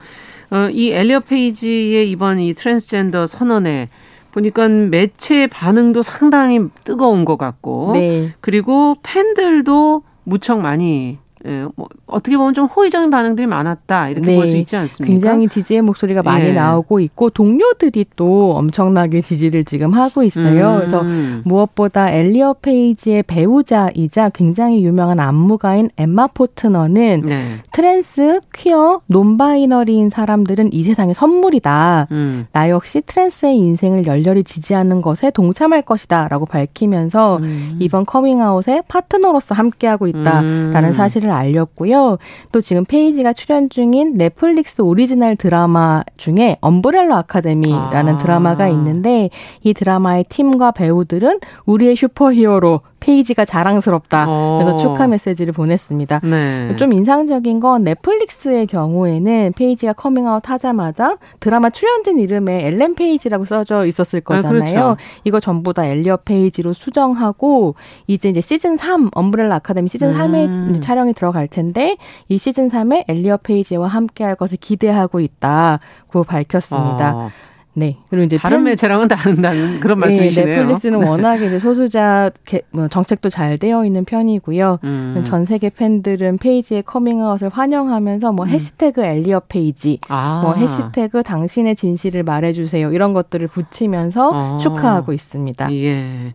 [0.51, 3.89] 어, 이 엘리어 페이지의 이번 이 트랜스젠더 선언에
[4.32, 8.34] 보니까 매체 반응도 상당히 뜨거운 것 같고, 네.
[8.41, 11.18] 그리고 팬들도 무척 많이
[11.48, 14.36] 예, 뭐 어떻게 보면 좀 호의적인 반응들이 많았다 이렇게 네.
[14.36, 15.12] 볼수 있지 않습니까?
[15.12, 16.54] 굉장히 지지의 목소리가 많이 예.
[16.54, 20.74] 나오고 있고 동료들이 또 엄청나게 지지를 지금 하고 있어요.
[20.74, 20.78] 음.
[20.78, 21.04] 그래서
[21.43, 27.58] 무엇보다 엘리엇 페이지의 배우자이자 굉장히 유명한 안무가인 엠마 포트너는 네.
[27.72, 32.08] 트랜스, 퀴어, non-binary인 사람들은 이 세상의 선물이다.
[32.12, 32.48] 음.
[32.52, 37.76] 나 역시 트랜스의 인생을 열렬히 지지하는 것에 동참할 것이다라고 밝히면서 음.
[37.80, 40.93] 이번 커밍아웃에 파트너로서 함께하고 있다라는 음.
[40.93, 42.17] 사실을 알렸고요.
[42.51, 48.17] 또 지금 페이지가 출연 중인 넷플릭스 오리지널 드라마 중에 엄브렐러 아카데미라는 아.
[48.17, 49.29] 드라마가 있는데
[49.63, 54.26] 이 드라마의 팀과 배우들은 우리의 슈퍼히어로 페이지가 자랑스럽다.
[54.26, 54.76] 그래서 어.
[54.76, 56.22] 축하 메시지를 보냈습니다.
[56.24, 56.76] 네.
[56.76, 64.22] 좀 인상적인 건 넷플릭스의 경우에는 페이지가 커밍아웃 하자마자 드라마 출연진 이름에 엘렌 페이지라고 써져 있었을
[64.26, 64.58] 아, 거잖아요.
[64.58, 64.97] 아, 그렇죠.
[65.24, 67.76] 이거 전부 다 엘리엇 페이지로 수정하고
[68.08, 70.74] 이제 이제 시즌 3 엄브렐라 아카데미 시즌 음.
[70.74, 71.97] 3에 촬영이 들어갈 텐데
[72.28, 77.16] 이 시즌 3에 엘리엇 페이지와 함께 할 것을 기대하고 있다고 밝혔습니다.
[77.16, 77.30] 어.
[77.78, 77.97] 네.
[78.09, 78.63] 그리고 이제 다른 팬...
[78.65, 80.55] 매체랑은 다르다는 그런 네, 말씀이시네요.
[80.61, 81.07] 넷플릭스는 네.
[81.07, 82.32] 워낙에 이제 소수자
[82.71, 84.80] 뭐 정책도 잘 되어 있는 편이고요.
[84.84, 85.23] 음.
[85.26, 88.49] 전 세계 팬들은 페이지의 커밍아웃을 환영하면서 뭐 음.
[88.49, 90.41] 해시태그 엘리엇 페이지, 아.
[90.41, 94.57] 뭐 해시태그 당신의 진실을 말해주세요 이런 것들을 붙이면서 어.
[94.57, 95.71] 축하하고 있습니다.
[95.73, 96.34] 예.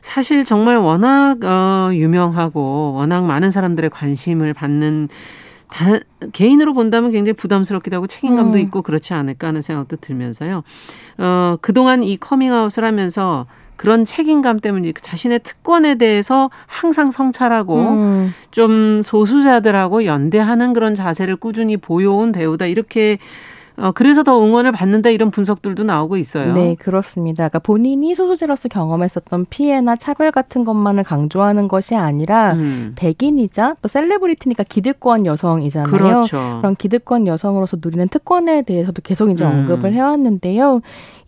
[0.00, 5.08] 사실 정말 워낙 어, 유명하고 워낙 많은 사람들의 관심을 받는
[5.70, 5.98] 다,
[6.32, 8.58] 개인으로 본다면 굉장히 부담스럽기도 하고 책임감도 음.
[8.58, 10.62] 있고 그렇지 않을까 하는 생각도 들면서요.
[11.18, 13.46] 어, 그동안 이 커밍아웃을 하면서
[13.76, 18.34] 그런 책임감 때문에 자신의 특권에 대해서 항상 성찰하고 음.
[18.50, 23.18] 좀 소수자들하고 연대하는 그런 자세를 꾸준히 보여온 배우다 이렇게
[23.80, 26.52] 어, 그래서 더 응원을 받는다 이런 분석들도 나오고 있어요.
[26.52, 27.48] 네, 그렇습니다.
[27.48, 32.92] 그러니까 본인이 소수자로서 경험했었던 피해나 차별 같은 것만을 강조하는 것이 아니라 음.
[32.96, 35.90] 백인이자 또 셀레브리티니까 기득권 여성이잖아요.
[35.90, 36.58] 그렇죠.
[36.60, 39.50] 그런 기득권 여성으로서 누리는 특권에 대해서도 계속 이제 음.
[39.50, 40.80] 언급을 해왔는데요.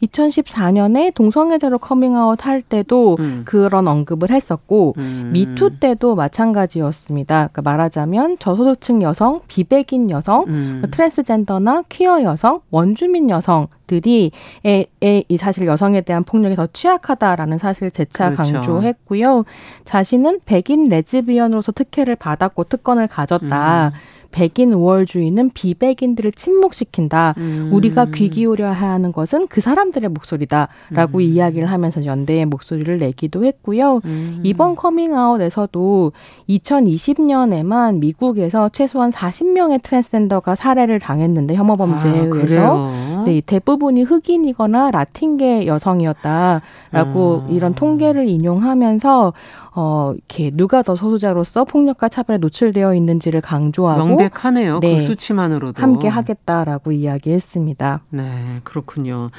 [0.03, 3.43] 2014년에 동성애자로 커밍아웃 할 때도 음.
[3.45, 5.31] 그런 언급을 했었고 음.
[5.33, 7.49] 미투 때도 마찬가지였습니다.
[7.53, 10.83] 그러니까 말하자면 저소득층 여성, 비백인 여성, 음.
[10.91, 14.31] 트랜스젠더나 퀴어 여성, 원주민 여성 들이
[14.65, 18.55] 에, 에, 이 사실 여성에 대한 폭력에 더 취약하다라는 사실 재차 그렇죠.
[18.55, 19.45] 강조했고요.
[19.85, 23.89] 자신은 백인 레즈비언으로서 특혜를 받았고 특권을 가졌다.
[23.89, 23.93] 음.
[24.33, 27.35] 백인 우월주의는 비백인들을 침묵시킨다.
[27.37, 27.71] 음.
[27.73, 31.21] 우리가 귀 기울여야 하는 것은 그 사람들의 목소리다라고 음.
[31.21, 34.01] 이야기를 하면서 연대의 목소리를 내기도 했고요.
[34.05, 34.41] 음.
[34.43, 36.13] 이번 커밍아웃에서도
[36.49, 42.89] 2020년에만 미국에서 최소한 40명의 트랜스젠더가 살해를 당했는데 혐오 범죄에 아, 의해서
[43.25, 47.51] 네, 대부분이 흑인이거나 라틴계 여성이었다라고 음.
[47.51, 49.33] 이런 통계를 인용하면서
[49.75, 54.81] 어, 이렇게 누가 더 소수자로서 폭력과 차별에 노출되어 있는지를 강조하고 명백하네요.
[54.81, 58.01] 그 네, 그 수치만으로도 함께 하겠다라고 이야기했습니다.
[58.11, 59.31] 네, 그렇군요.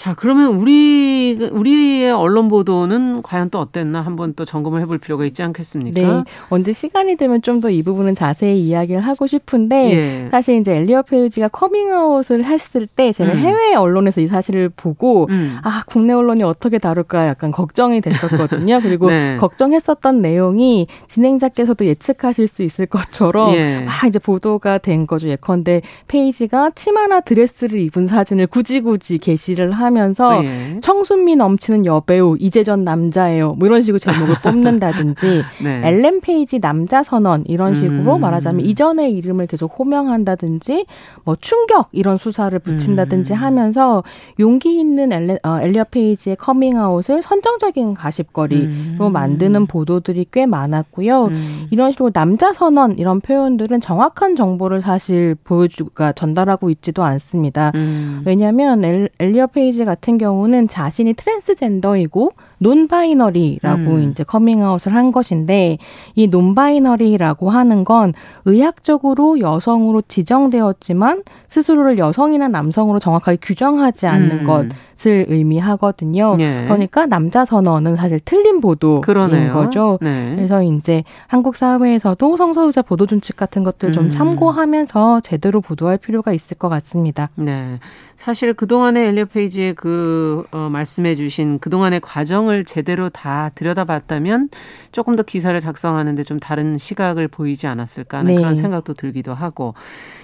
[0.00, 5.42] 자, 그러면 우리 우리의 언론 보도는 과연 또 어땠나 한번 또 점검을 해볼 필요가 있지
[5.42, 6.00] 않겠습니까?
[6.00, 10.28] 네, 언제 시간이 되면 좀 더 이 부분은 자세히 이야기를 하고 싶은데 예.
[10.30, 13.36] 사실 이제 엘리엇 페이지가 커밍아웃을 했을 때 제가 음.
[13.36, 15.58] 해외 언론에서 이 사실을 보고 음.
[15.62, 18.80] 아 국내 언론이 어떻게 다룰까 약간 걱정이 됐었거든요.
[18.82, 19.36] 그리고 네.
[19.38, 23.84] 걱정했었던 내용이 진행자께서도 예측하실 수 있을 것처럼 예.
[23.86, 25.28] 아 이제 보도가 된 거죠.
[25.28, 29.89] 예컨대 페이지가 치마나 드레스를 입은 사진을 굳이 굳이 게시를 하.
[29.90, 30.78] 하면서 예.
[30.80, 33.54] 청순미 넘치는 여배우 이제 전 남자예요.
[33.58, 35.80] 뭐 이런 식으로 제목을 뽑는다든지 네.
[35.84, 38.20] 엘렌 페이지 남자 선언 이런 식으로 음.
[38.20, 40.86] 말하자면 이전의 이름을 계속 호명한다든지
[41.24, 43.38] 뭐 충격 이런 수사를 붙인다든지 음.
[43.38, 44.04] 하면서
[44.38, 49.12] 용기 있는 엘레, 어, 엘리엇 페이지의 커밍아웃을 선정적인 가십거리로 음.
[49.12, 51.26] 만드는 보도들이 꽤 많았고요.
[51.26, 51.66] 음.
[51.70, 57.72] 이런 식으로 남자 선언 이런 표현들은 정확한 정보를 사실 보여주가 전달하고 있지도 않습니다.
[57.74, 58.22] 음.
[58.24, 64.10] 왜냐하면 엘, 엘리엇 페이지 같은 경우는 자신이 트랜스젠더이고 non-binary라고 음.
[64.10, 65.78] 이제 커밍아웃을 한 것인데
[66.14, 68.12] 이 non-binary라고 하는 건
[68.44, 74.44] 의학적으로 여성으로 지정되었지만 스스로를 여성이나 남성으로 정확하게 규정하지 않는 음.
[74.44, 76.36] 것을 의미하거든요.
[76.40, 76.64] 예.
[76.66, 79.54] 그러니까 남자 선언은 사실 틀린 보도인 그러네요.
[79.54, 79.98] 거죠.
[80.00, 80.34] 네.
[80.36, 84.10] 그래서 이제 한국 사회에서도 성소수자 보도 준칙 같은 것들 좀 음.
[84.10, 87.30] 참고하면서 제대로 보도할 필요가 있을 것 같습니다.
[87.34, 87.78] 네.
[88.16, 94.48] 사실 그동안의 엘리어 페이지에 그 어, 말씀해 주신 그동안의 과정을 제대로 다 들여다봤다면
[94.92, 98.40] 조금 더 기사를 작성하는데 좀 다른 시각을 보이지 않았을까 하는 네.
[98.40, 99.74] 그런 생각도 들기도 하고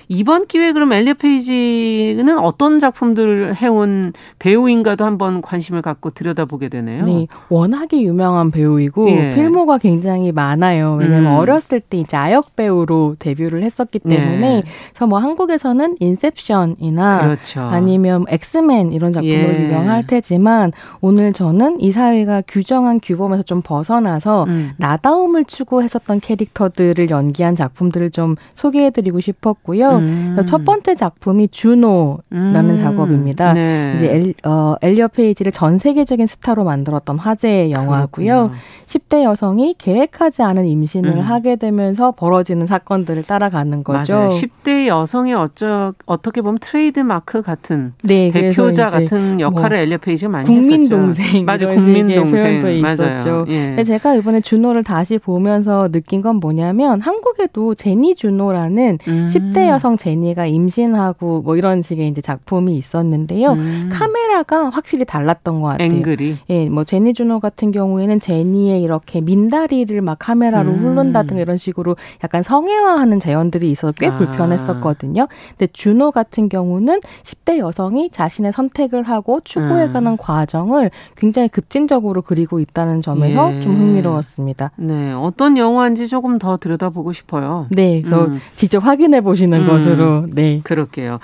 [0.08, 7.04] 이번 기회에 그럼 엘리어 페이지는 어떤 작품들을 해온 배우인가도 한번 관심을 갖고 들여다보게 되네요.
[7.04, 9.30] 네, 워낙에 유명한 배우이고 예.
[9.30, 10.96] 필모가 굉장히 많아요.
[11.00, 11.38] 왜냐하면 음.
[11.38, 14.62] 어렸을 때 이제 아역 배우로 데뷔를 했었기 때문에 네.
[14.90, 17.60] 그래서 뭐 한국에서는 인셉션이나 그렇죠.
[17.60, 19.64] 아니면 엑스맨 이런 작품으로 예.
[19.64, 24.70] 유명할 테지만 오늘 저는 이 사회가 규정한 규범에서 좀 벗어나서 음.
[24.76, 29.95] 나다움을 추구했었던 캐릭터들을 연기한 작품들을 좀 소개해드리고 싶었고요.
[29.98, 30.36] 음.
[30.46, 32.76] 첫 번째 작품이 주노라는 음.
[32.76, 33.52] 작업입니다.
[33.52, 33.94] 네.
[33.96, 38.26] 이제 엘, 어, 엘리엇 페이지를 전 세계적인 스타로 만들었던 화제의 영화고요.
[38.26, 38.52] 그렇구나.
[38.86, 41.20] 10대 여성이 계획하지 않은 임신을 음.
[41.20, 44.14] 하게 되면서 벌어지는 사건들을 따라가는 거죠.
[44.14, 44.28] 맞아요.
[44.28, 50.30] 10대 여성의 어쩌, 어떻게 보면 트레이드 마크 같은 네, 대표자 같은 역할을 뭐 엘리엇 페이지가
[50.30, 50.96] 많이 국민 했었죠.
[50.96, 51.68] 동생 맞아요.
[51.76, 53.46] 국민 동생 표현도 있었죠.
[53.48, 53.82] 예.
[53.84, 59.26] 제가 이번에 주노를 다시 보면서 느낀 건 뭐냐면 한국에도 제니 주노라는 음.
[59.26, 63.52] 10대 여성 여성 제니가 임신하고 뭐 이런 식의 이제 작품이 있었는데요.
[63.52, 63.88] 음.
[63.92, 65.86] 카메라가 확실히 달랐던 것 같아요.
[65.86, 66.38] 앵글이.
[66.50, 70.78] 예, 뭐 제니 주노 같은 경우에는 제니의 이렇게 맨다리를 막 카메라로 음.
[70.78, 74.16] 훑는다든가 이런 식으로 약간 성애화하는 재현들이 있어서 꽤 아.
[74.16, 75.28] 불편했었거든요.
[75.50, 80.16] 근데 주노 같은 경우는 10대 여성이 자신의 선택을 하고 추구해가는 음.
[80.16, 83.60] 과정을 굉장히 급진적으로 그리고 있다는 점에서 예.
[83.60, 84.72] 좀 흥미로웠습니다.
[84.76, 87.68] 네, 어떤 영화인지 조금 더 들여다보고 싶어요.
[87.70, 88.40] 네, 그래서 음.
[88.56, 89.66] 직접 확인해 보시는 음.
[89.78, 91.18] 것으로 음, 네 그럴게요.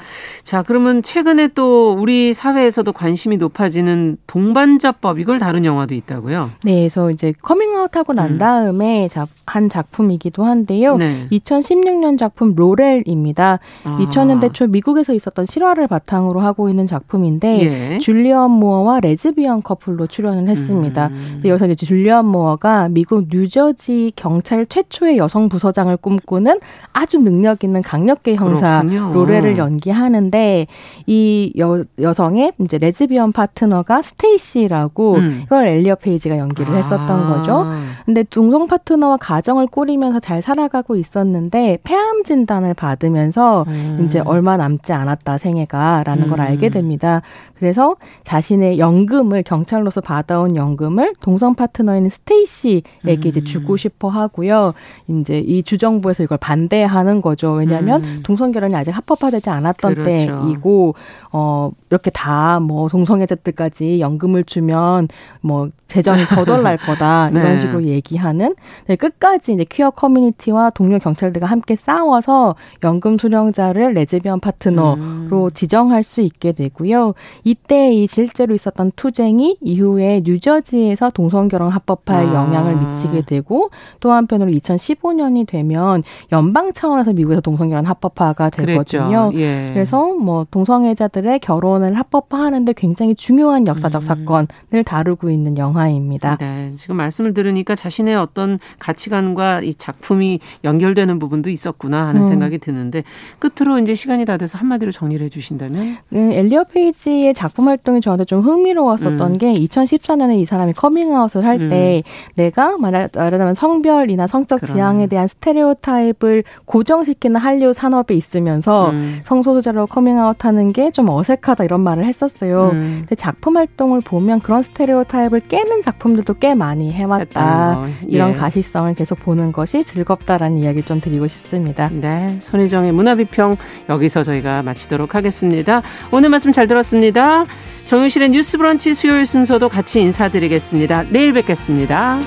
[0.45, 6.51] 자 그러면 최근에 또 우리 사회에서도 관심이 높아지는 동반자법 이걸 다룬 영화도 있다고요?
[6.65, 8.39] 네, 그래서 이제 커밍아웃 하고 난 음.
[8.39, 9.25] 다음에 음.
[9.47, 10.97] 한 작품이기도 한데요.
[10.97, 11.27] 네.
[11.31, 13.59] 2016년 작품 로렐입니다.
[13.85, 13.99] 아.
[14.01, 17.99] 2000년대 초 미국에서 있었던 실화를 바탕으로 하고 있는 작품인데 예.
[17.99, 21.09] 줄리앤 무어와 레즈비언 커플로 출연을 했습니다.
[21.09, 21.43] 음.
[21.45, 26.61] 여기서 이제 줄리앤 무어가 미국 뉴저지 경찰 최초의 여성 부서장을 꿈꾸는
[26.93, 29.13] 아주 능력 있는 강력계 형사 그렇군요.
[29.13, 30.67] 로렐을 연기하는데
[31.07, 35.41] 이 여, 여성의 이제 레즈비언 파트너가 스테이시라고 음.
[35.45, 37.35] 이걸 엘리엇 페이지가 연기를 했었던 아.
[37.35, 37.67] 거죠.
[38.05, 44.03] 근데 동성 파트너와 가정을 꾸리면서 잘 살아가고 있었는데 폐암 진단을 받으면서 음.
[44.05, 46.31] 이제 얼마 남지 않았다 생애가라는 음.
[46.31, 47.23] 걸 알게 됩니다.
[47.55, 53.21] 그래서 자신의 연금을 경찰로서 받아온 연금을 동성 파트너인 스테이시에게 음.
[53.25, 54.75] 이제 주고 싶어 하고요.
[55.07, 57.53] 이제 이 주정부에서 이걸 반대하는 거죠.
[57.53, 58.21] 왜냐하면 음.
[58.33, 60.43] 동성 결혼이 아직 합법화되지 않았던 그렇죠.
[60.47, 60.95] 때이고
[61.33, 65.09] 어 이렇게 다 뭐 동성애자들까지 연금을 주면
[65.41, 67.57] 뭐 재정이 거덜날 거다 이런 네.
[67.57, 68.55] 식으로 얘기하는
[68.87, 75.51] 네, 끝까지 이제 퀴어 커뮤니티와 동료 경찰들과 함께 싸워서 연금 수령자를 레즈비언 파트너로 음.
[75.53, 77.15] 지정할 수 있게 되고요.
[77.45, 82.35] 이때 이 실제로 있었던 투쟁이 이후에 뉴저지에서 동성결혼 합법화에 아.
[82.35, 83.71] 영향을 미치게 되고
[84.01, 89.31] 또 한편으로 2015년이 되면 연방 차원에서 미국에서 동성결혼 합법화가 되거든요.
[89.35, 89.67] 예.
[89.69, 94.07] 그래서 뭐 동성애자들의 결혼 을 합법화하는데 굉장히 중요한 역사적 음.
[94.07, 96.37] 사건을 다루고 있는 영화입니다.
[96.37, 102.25] 네, 지금 말씀을 들으니까 자신의 어떤 가치관과 이 작품이 연결되는 부분도 있었구나 하는 음.
[102.25, 103.03] 생각이 드는데
[103.41, 108.41] 끝으로 이제 시간이 다 돼서 한마디로 정리를 해주신다면 네, 엘리엇 페이지의 작품 활동이 저한테 좀
[108.43, 109.39] 흥미로웠었던 음.
[109.39, 112.33] 게 2014년에 이 사람이 커밍아웃을 할때 음.
[112.37, 114.63] 내가 말하자면 성별이나 성적.
[114.63, 119.21] 지향에 대한 스테레오 타입을 고정시키는 할리우드 산업에 있으면서 음.
[119.25, 122.71] 성소수자로 커밍아웃하는 게 좀 어색하다 이런 말을 했었어요.
[122.75, 122.97] 음.
[123.01, 127.87] 근데 작품 활동을 보면 그런 스테레오 타입을 깨는 작품들도 꽤 많이 해왔다.
[127.89, 127.93] 예.
[128.09, 131.89] 이런 가시성을 계속 보는 것이 즐겁다라는 이야기를 좀 드리고 싶습니다.
[131.91, 133.57] 네, 손혜정의 문화비평
[133.89, 135.81] 여기서 저희가 마치도록 하겠습니다.
[136.11, 137.47] 오늘 말씀 잘 들었습니다.
[137.87, 141.05] 정유실의 뉴스 브런치 수요일 순서도 같이 인사드리겠습니다.
[141.11, 142.21] 내일 뵙겠습니다.